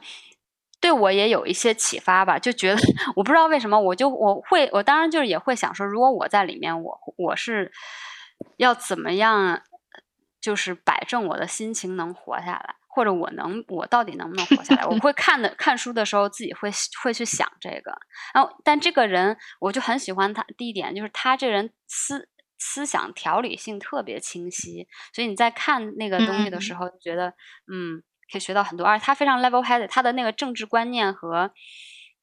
[0.81, 2.81] 对我也有一些启发吧，就觉得
[3.15, 7.71] 我不知道为什么，我就我会，我当然就是也会想说，如果我在里面，我我是
[8.57, 9.63] 要怎么样，
[10.41, 12.75] 就是摆正我的心情，能活下来。
[12.89, 14.85] 或者我能，我到底能不能活下来？
[14.87, 16.71] 我 会看的，看书的时候自己会
[17.03, 17.97] 会去想这个。
[18.35, 20.45] 然后，但这个人我就很喜欢他。
[20.57, 22.29] 第一点就是他这人思
[22.59, 27.35] 思想条理性特别清晰，所以你在看那个东西的时候，觉得
[27.71, 28.85] 嗯可以学到很多。
[28.87, 31.53] 而且他非常 level headed，他的那个政治观念和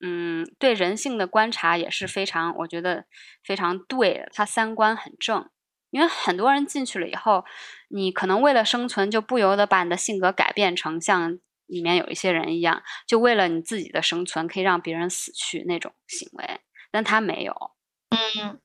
[0.02, 3.06] 嗯对人性的观察也是非常，我觉得
[3.44, 4.30] 非常对的。
[4.34, 5.50] 他三观很正。
[5.96, 7.46] 因为很多人进去了以后，
[7.88, 16.60] 你可能为了生存，就不由得把你的性格改变成像里面有一些人一样，就为了你自己的生存，可以让别人死去那种行为。
[16.92, 17.72] 但他没有，
[18.10, 18.60] 嗯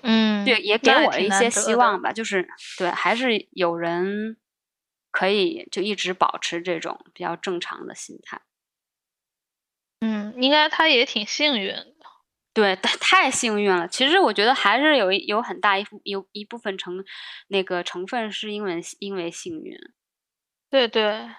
[0.00, 2.10] 嗯，对，也给我一些希望吧。
[2.10, 2.48] 就是
[2.78, 4.38] 对，还是有人
[5.10, 8.40] 可以就一直保持这种比较正常的心态。
[10.00, 11.74] 嗯，应该他也挺幸运。
[12.54, 13.88] 对，太幸运了。
[13.88, 17.02] 其实我觉得还是有有很大一有一部分成
[17.48, 19.74] 那个成分是因为因为幸运。
[20.68, 21.30] 对对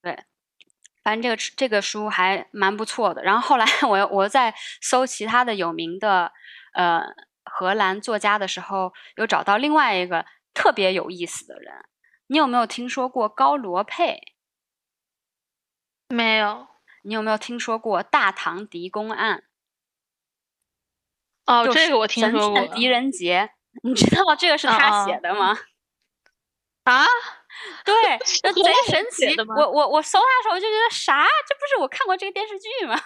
[0.00, 0.24] 对，
[1.02, 3.22] 反正这个这个书还蛮不错的。
[3.24, 6.32] 然后后来 我我在搜其他的有名的
[6.74, 7.02] 呃
[7.44, 11.84] 荷兰作家的时候，又找到另外一个特别有意思的人。
[12.28, 14.20] 你有没有听说过高罗佩？
[16.08, 16.68] 没有。
[17.02, 19.44] 你有没有听说过大唐狄公案？
[21.46, 22.66] 哦，这个我听说过。
[22.68, 23.50] 狄仁杰，
[23.82, 25.56] 你知道这个是他写的吗？
[26.84, 27.06] 啊？
[27.84, 27.94] 对，
[28.42, 29.26] 这贼神奇。
[29.56, 31.24] 我我我搜他的时候，我就觉得啥？
[31.48, 32.96] 这不是我看过这个电视剧吗？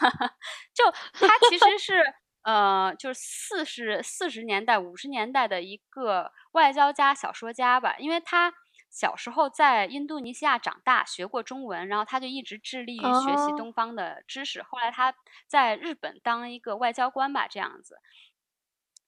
[0.74, 2.02] 就他其实是
[2.42, 7.96] 呃，就是四十四十年代、五十年代的一个外交家、小说家吧。
[7.98, 8.52] 因为他
[8.90, 14.62] 小时候在印度尼西亚长大，学过中文，然后他就一直致力于学习东方的知识。
[14.62, 15.14] 后来他
[15.46, 17.98] 在日本当一个外交官吧，这样子。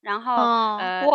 [0.01, 1.13] 然后，呃，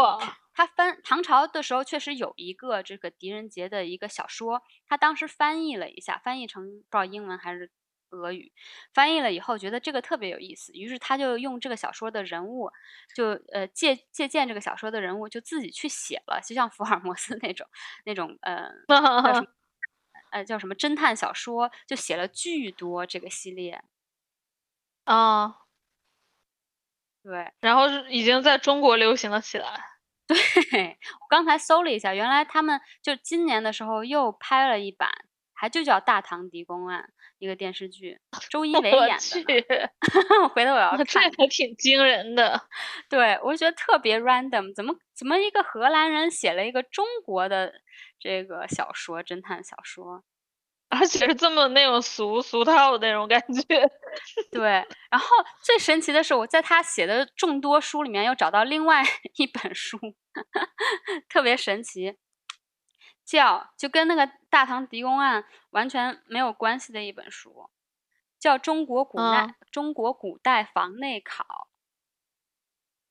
[0.54, 7.72] 他翻唐朝的时候，确实有一个这个狄仁杰的一个小说，他当时翻译了一下，翻译成不知道英文还是
[8.12, 8.54] 俄语，
[8.94, 12.72] 翻译了以后觉得这个特别有意思，于是他就用这个小说的人物，
[13.16, 17.68] 就呃借借鉴这个小说的人物，就自己去写了，就像福尔摩斯那种
[18.06, 18.70] 那种呃
[19.24, 19.48] 叫什么
[20.32, 23.84] 呃叫什么侦探小说，就写了巨多这个系列。
[25.08, 25.65] 啊，
[27.26, 29.68] 对，然后是已经在中国流行了起来。
[30.28, 35.10] 对我刚才搜了一下，原来他们就今年的时候又拍了一版，
[35.54, 37.02] 还就叫《大唐狄公案》
[37.40, 38.20] 一个电视剧，
[38.50, 39.92] 周一围 我演去，的。
[40.54, 41.24] 回头我要这看。
[41.24, 42.62] 还挺惊人的。
[43.10, 47.74] 对，我觉得特别 random，怎么怎么一个荷兰人写了一个中国的
[48.20, 50.24] 这个小说，侦探小说。
[50.96, 53.92] 而且是这么那种俗俗套的那种感觉。
[54.52, 55.28] 对，然后
[55.62, 59.04] 最神奇的是，我在他写的众多书里面又找到另外
[59.36, 59.98] 一本书，
[61.30, 62.18] 特别神奇，
[63.26, 67.70] 叫就跟那个《大唐狄公案》完全没有关系的一本书，
[68.40, 71.44] 叫《中国古代、嗯中国古代房内考》。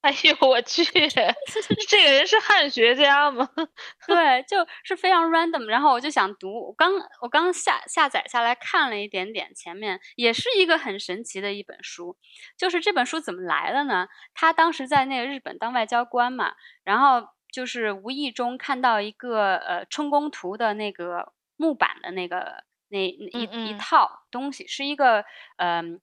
[0.05, 0.84] 哎呦我去，
[1.88, 3.48] 这个人是汉学家吗？
[4.07, 5.64] 对，就是非常 random。
[5.64, 6.92] 然后我就想读，我刚
[7.22, 12.18] 我刚下下载下来看了一点点，前面也是一个很神奇的一本书。
[12.59, 14.07] 就是这本书怎么来的呢？
[14.34, 16.52] 他当时在那个日本当外交官嘛，
[16.84, 22.98] 然后就是无意中看到一个呃春宫图的那个木板的那个那
[23.32, 25.24] 那一一套东西，是一个
[25.57, 26.02] 嗯。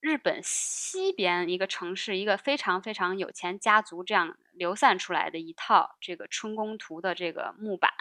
[0.00, 7.92] 日本西边一个城市，一个非常非常有钱家族这样流散出来的一套这个春宫图的这个木板，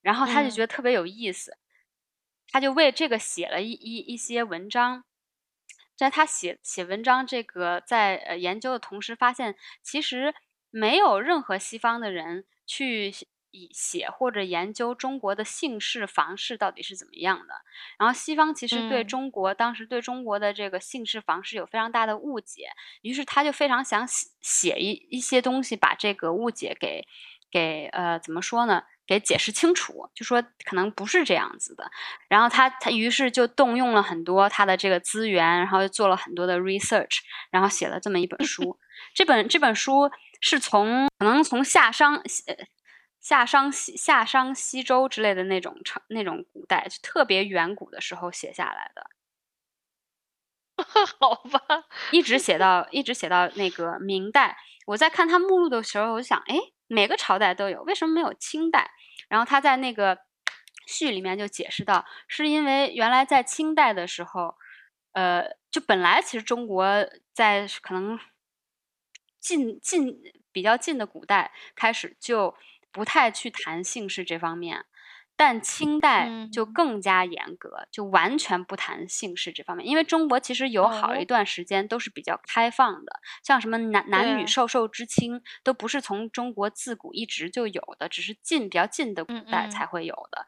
[0.00, 1.58] 然后他就嗯觉得特别有意思，
[2.48, 5.04] 他就为这个写了一一一些文章。
[5.96, 10.32] 在他写写文章这个在呃研究的同时，发现其实
[10.70, 17.54] 没有任何西方的人去写以写或者研究中国的姓氏房氏到底是怎么样的。
[17.98, 22.70] 然后西方其实对嗯中国、当时对中国的这个姓氏房氏有非常大的误解，
[23.02, 27.06] 于是他就非常想写写一一些东西，把这个误解给
[27.50, 28.84] 给呃怎么说呢？
[29.06, 31.90] 给解释清楚，就说可能不是这样子的。
[32.28, 37.20] 然后他他于是就动用了很多他的这个资源，然后又做了很多的 research，
[37.50, 38.78] 然后写了这么一本书。
[39.14, 40.10] 这本这本书
[40.42, 42.54] 是从可能从夏商呃
[43.20, 49.10] 夏商西夏商西周之类的那种城那种古代，就特别远古的时候写下来的，
[51.20, 51.60] 好吧，
[52.12, 54.56] 一直写到一直写到那个明代。
[54.86, 56.56] 我在看他目录的时候，我就想，哎，
[56.86, 58.90] 每个朝代都有，为什么没有清代？
[59.28, 60.18] 然后他在那个
[60.86, 64.54] 序里面就解释到，是因为原来在清代的时候，
[65.12, 66.86] 呃，就本来其实中国
[67.34, 68.18] 在可能
[69.40, 72.54] 近近比较近的古代开始就
[72.92, 74.84] 不太去谈姓氏这方面，
[75.36, 90.46] 但清代就嗯更加严格，就完全不谈姓氏这方面，因为中国其实有好一哦段时间都是比较开放的，像什么男男女授受之亲都不是从中国自古一直就有的，只是近比较近的古代才会有的。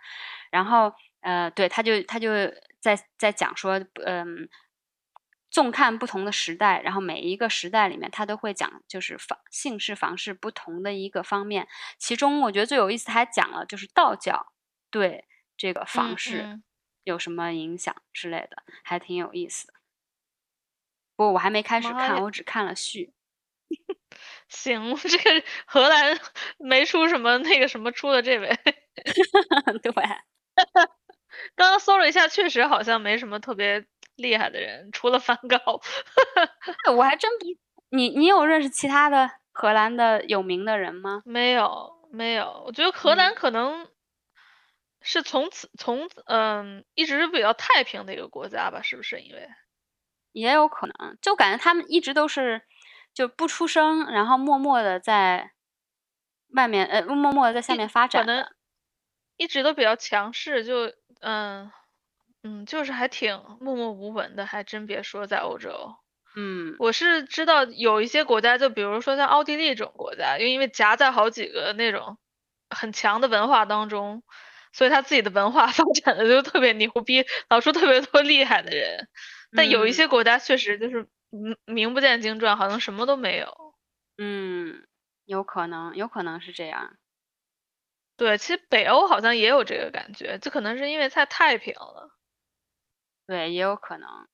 [0.50, 2.30] 然后呃，对，他就他就
[2.80, 4.48] 在在讲说，嗯。
[5.50, 11.66] 纵看不同的时代，然后每一个时代里面，他都会讲就是房姓氏房氏不同的一个方面。
[11.98, 14.52] 其中我觉得最有意思，还讲了就是道教
[14.90, 15.26] 对
[15.56, 16.62] 这个房嗯氏嗯
[17.04, 19.74] 有什么影响之类的，还挺有意思的。
[21.16, 23.12] 不过我还没开始看，我只看了序。
[24.48, 26.18] 行，这个荷兰
[26.58, 28.48] 没出什么那个什么出的这位，
[29.82, 29.92] 对，
[31.54, 33.86] 刚刚搜了一下，确实好像没什么特别
[34.20, 35.80] 厉害的人，除了梵高。
[36.96, 37.46] 我还真不，
[37.90, 41.22] 你你有认识其他的荷兰的有名的人吗？
[41.24, 43.88] 没有，没有，我觉得荷兰嗯可能
[45.00, 49.20] 是从此从嗯一直是比较太平的一个国家吧，是不是？
[49.20, 49.48] 因为
[50.32, 52.62] 也有可能，就感觉他们一直都是
[53.12, 55.52] 就不出声，然后默默的在
[56.54, 58.52] 外面呃默默的在下面发展可能展。
[59.36, 60.92] 一直都比较强势，就
[61.22, 61.72] 嗯
[62.44, 65.94] 嗯，就是还挺默默无闻的，还真别说，在欧洲。
[66.36, 72.18] 嗯我是知道有一些国家，就比如说像奥地利这种国家，因为因为夹在好几个那种
[72.70, 74.22] 很强的文化当中，
[74.72, 79.08] 所以他自己的文化 发展的就特别牛逼，老出特别多厉害的人。
[79.54, 83.74] 但有一嗯些国家确实就是名名不见经传，好像什么都没有。
[84.18, 84.86] 嗯，
[85.24, 86.96] 有可能，有可能是这样。
[88.18, 92.09] 对，其实北欧好像也有这个感觉，这可能是因为太太平了。
[93.30, 94.26] 对，也有可能，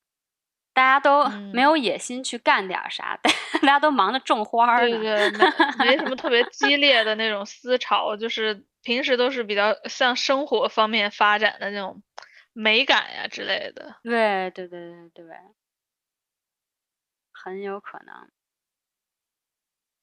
[0.73, 3.21] 大家都没嗯有野心去干点儿啥，
[3.61, 4.99] 大家都忙着种花儿呢。
[4.99, 12.03] 对对，没没什么特别激烈的那种思潮，就是平时都是比较向生活方面发展的那种
[12.55, 13.97] 美感呀之类的。
[14.03, 15.37] 对对对对对，
[17.33, 18.31] 很有可能。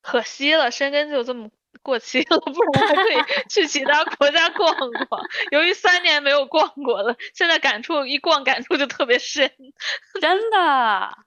[0.01, 1.49] 可惜了，深根就这么
[1.81, 3.15] 过期了，不然还可以
[3.49, 4.75] 去其他国家逛
[5.09, 5.21] 逛。
[5.51, 9.51] 由于三年没有逛过了，现在感触一逛感触就特别深，
[10.21, 11.17] 真的。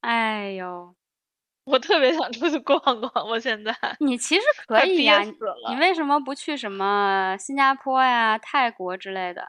[0.00, 0.94] 哎呦，
[1.64, 3.28] 我特别想出去逛逛。
[3.28, 5.22] 我现在你其实 可以呀，
[5.68, 9.46] 你为什么不去什么新加坡呀、泰国之类的？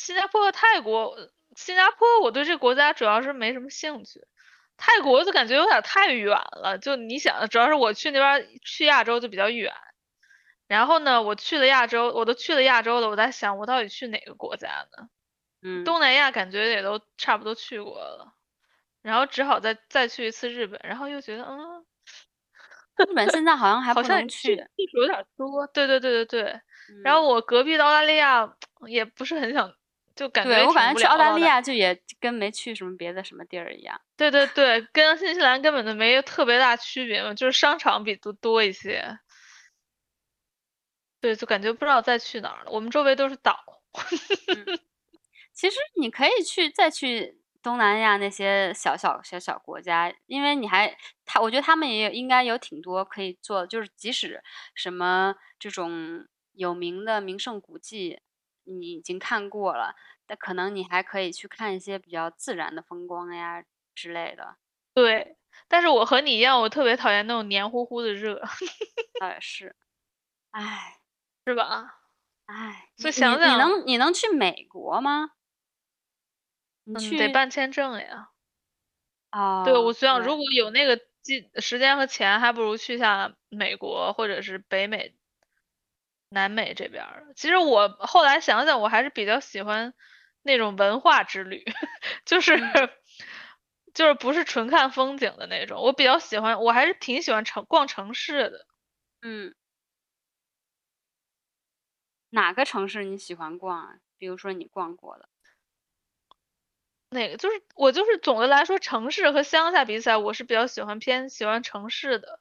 [0.00, 1.16] 新加坡和泰国，
[1.56, 4.20] 新加坡我对这国家主要是没什么兴趣。
[4.76, 9.72] 泰国就感觉有点太远了，就你想，主要是我去那边去亚洲就比较远。
[10.66, 15.08] 然后呢，我去了亚洲，我都去了亚洲了，我在想我到底去哪个国家呢？
[15.62, 18.34] 嗯，东南亚感觉也都差不多去过了，
[19.02, 21.84] 然后只好再再去一次日本，然后又觉得嗯，
[22.96, 24.56] 日本现在好像还不能去。
[24.94, 25.66] 有点多。
[25.68, 26.50] 对对对对对。
[26.52, 26.62] 嗯
[27.02, 28.56] 然后我隔壁的澳大利亚
[28.88, 29.72] 也不是很想，
[30.14, 34.00] 就感觉对我挺无聊感觉去澳大利亚就也跟没去什么别的什么地儿一样。
[34.16, 39.18] 对对对，跟新西兰根本就没有特别大区别嘛，就是商场比多多一些。
[41.20, 42.70] 对，就感觉不知道再去哪儿了。
[42.70, 43.58] 我们周围都是岛。
[45.54, 54.42] 其实你可以去再去东南亚那些小小小小国家，因为你还他，我觉得他们也有应该有挺多可以做，就是即使
[54.74, 58.20] 什么这种有名的名胜古迹
[58.64, 59.94] 你已经看过了，
[60.26, 64.56] 但可能你还可以去看一些比较自然的风光呀之类的。
[64.96, 65.36] 对，
[65.68, 68.40] 但是我和你一样，我特别讨厌那种黏糊糊的热，
[69.18, 69.74] 倒 也是，
[70.54, 71.00] 唉
[71.46, 72.00] 是吧？
[72.48, 75.30] 唉，所以你你想想能你能去美国吗？
[76.86, 78.30] 你嗯，去得办签证呀。
[79.32, 79.64] 啊？
[79.64, 85.16] 对，我想对如果有那个机时间和钱，还不如去下美国或者是北美、
[86.34, 87.26] 南美这边儿。
[87.36, 89.94] 其实我后来想想，我还是比较喜欢
[90.42, 91.64] 那种文化之旅，
[92.26, 92.90] 就是嗯
[93.94, 95.80] 就是不是纯看风景的那种。
[95.82, 98.66] 我比较喜欢，我还是挺喜欢城逛城市的。
[99.22, 99.54] 嗯，
[102.32, 103.98] 哪个城市你喜欢逛啊？
[104.18, 105.28] 比如说你逛过的。
[107.10, 112.40] 那个就是我就是总的来说，城市和乡下比起来，我是比较喜欢偏喜欢城市的。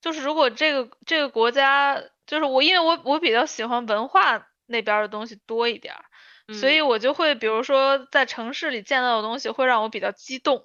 [0.00, 6.04] 就是如果这个这个国家，就是我因为我我比较喜欢文化那边的东西多一点儿，
[6.54, 10.64] 所嗯以我就会比如说在城市里见到的东西会让我比较激动。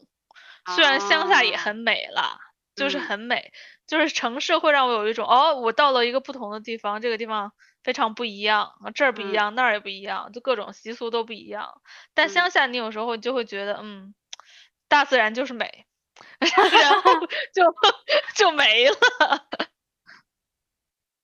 [0.75, 2.39] 虽然乡下也啊很美啦，
[2.75, 3.51] 就是嗯很美，
[3.85, 7.51] 就是城市会让我有一种哦，我到了一个不同的地方，这个地方
[7.83, 11.81] 非常不一样，啊这儿不一嗯样，那儿也不一样，就各种习俗都不一样。
[12.15, 14.15] 但嗯乡下你有时候就会觉得，嗯，
[14.87, 15.85] 大自然就是美，
[16.39, 17.11] 然后
[17.53, 17.63] 就
[18.35, 18.95] 就没了。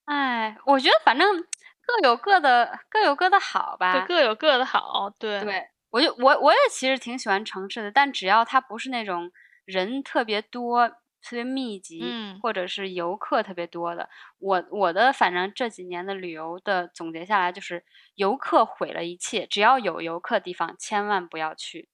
[0.07, 1.41] 哎，我觉得反正
[1.85, 4.05] 各有各的各有各的好对，吧。
[4.05, 9.31] 各有各的好，对，对，我就我我也其实挺喜欢城市的，但只要它不是那种
[9.65, 10.87] 人特别多、
[11.21, 17.83] 特别密集，嗯或者是游客特别多的，我我的反正这几年的旅游的总结下来就是，
[18.15, 21.87] 游客毁了一切，只要有游客地方，千万不要去。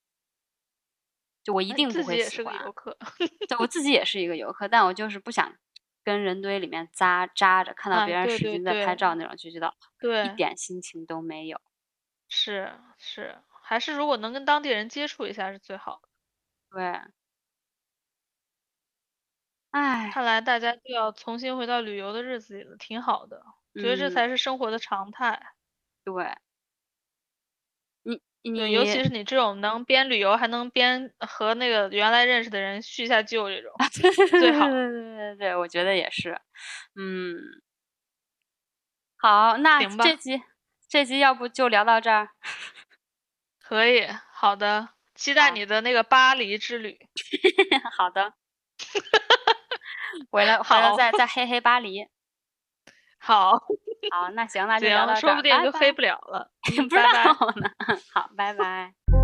[1.48, 2.66] 就我一定不自己也是个会喜欢。
[2.66, 2.98] 游客，
[3.48, 5.56] 对，我自己也是一个游客，但我就是不想
[6.04, 9.74] 跟人堆里面扎扎着，看到哎别人对对使劲在拍照那种，就觉得
[10.22, 11.60] 一，点心情都没有。
[12.30, 16.10] 是是，还是如果能跟当地人接触一下是最好的。
[16.72, 17.08] 对，
[19.74, 23.42] 唉，看来大家就要重新回到旅游的日子里了，挺好的，
[23.76, 25.54] 觉得这嗯才是生活的常态。
[26.06, 26.47] 对，你
[28.56, 33.72] 对，尤其是你这种能边旅游还能边和那个原来认识的人叙一下旧这种，
[34.40, 34.68] 最好。
[34.68, 36.40] 对对对对，我觉得也是，
[36.96, 37.36] 嗯，
[39.18, 40.06] 好，那行吧。
[40.06, 40.42] 这集
[40.90, 42.30] 这集要不就聊到这儿，
[43.62, 46.98] 可以，好的，期待你的那个巴黎之旅。
[47.98, 48.34] 好的，
[50.32, 51.28] 回来回来好再再。
[51.28, 52.08] 黑黑巴黎，
[53.28, 53.52] 好，
[54.10, 56.50] 好，那行，那就聊到行，这儿，说不定就拜拜黑不了了。
[56.80, 57.02] 嗯不知。
[57.02, 57.70] 道呢，
[58.14, 59.17] 好，拜拜。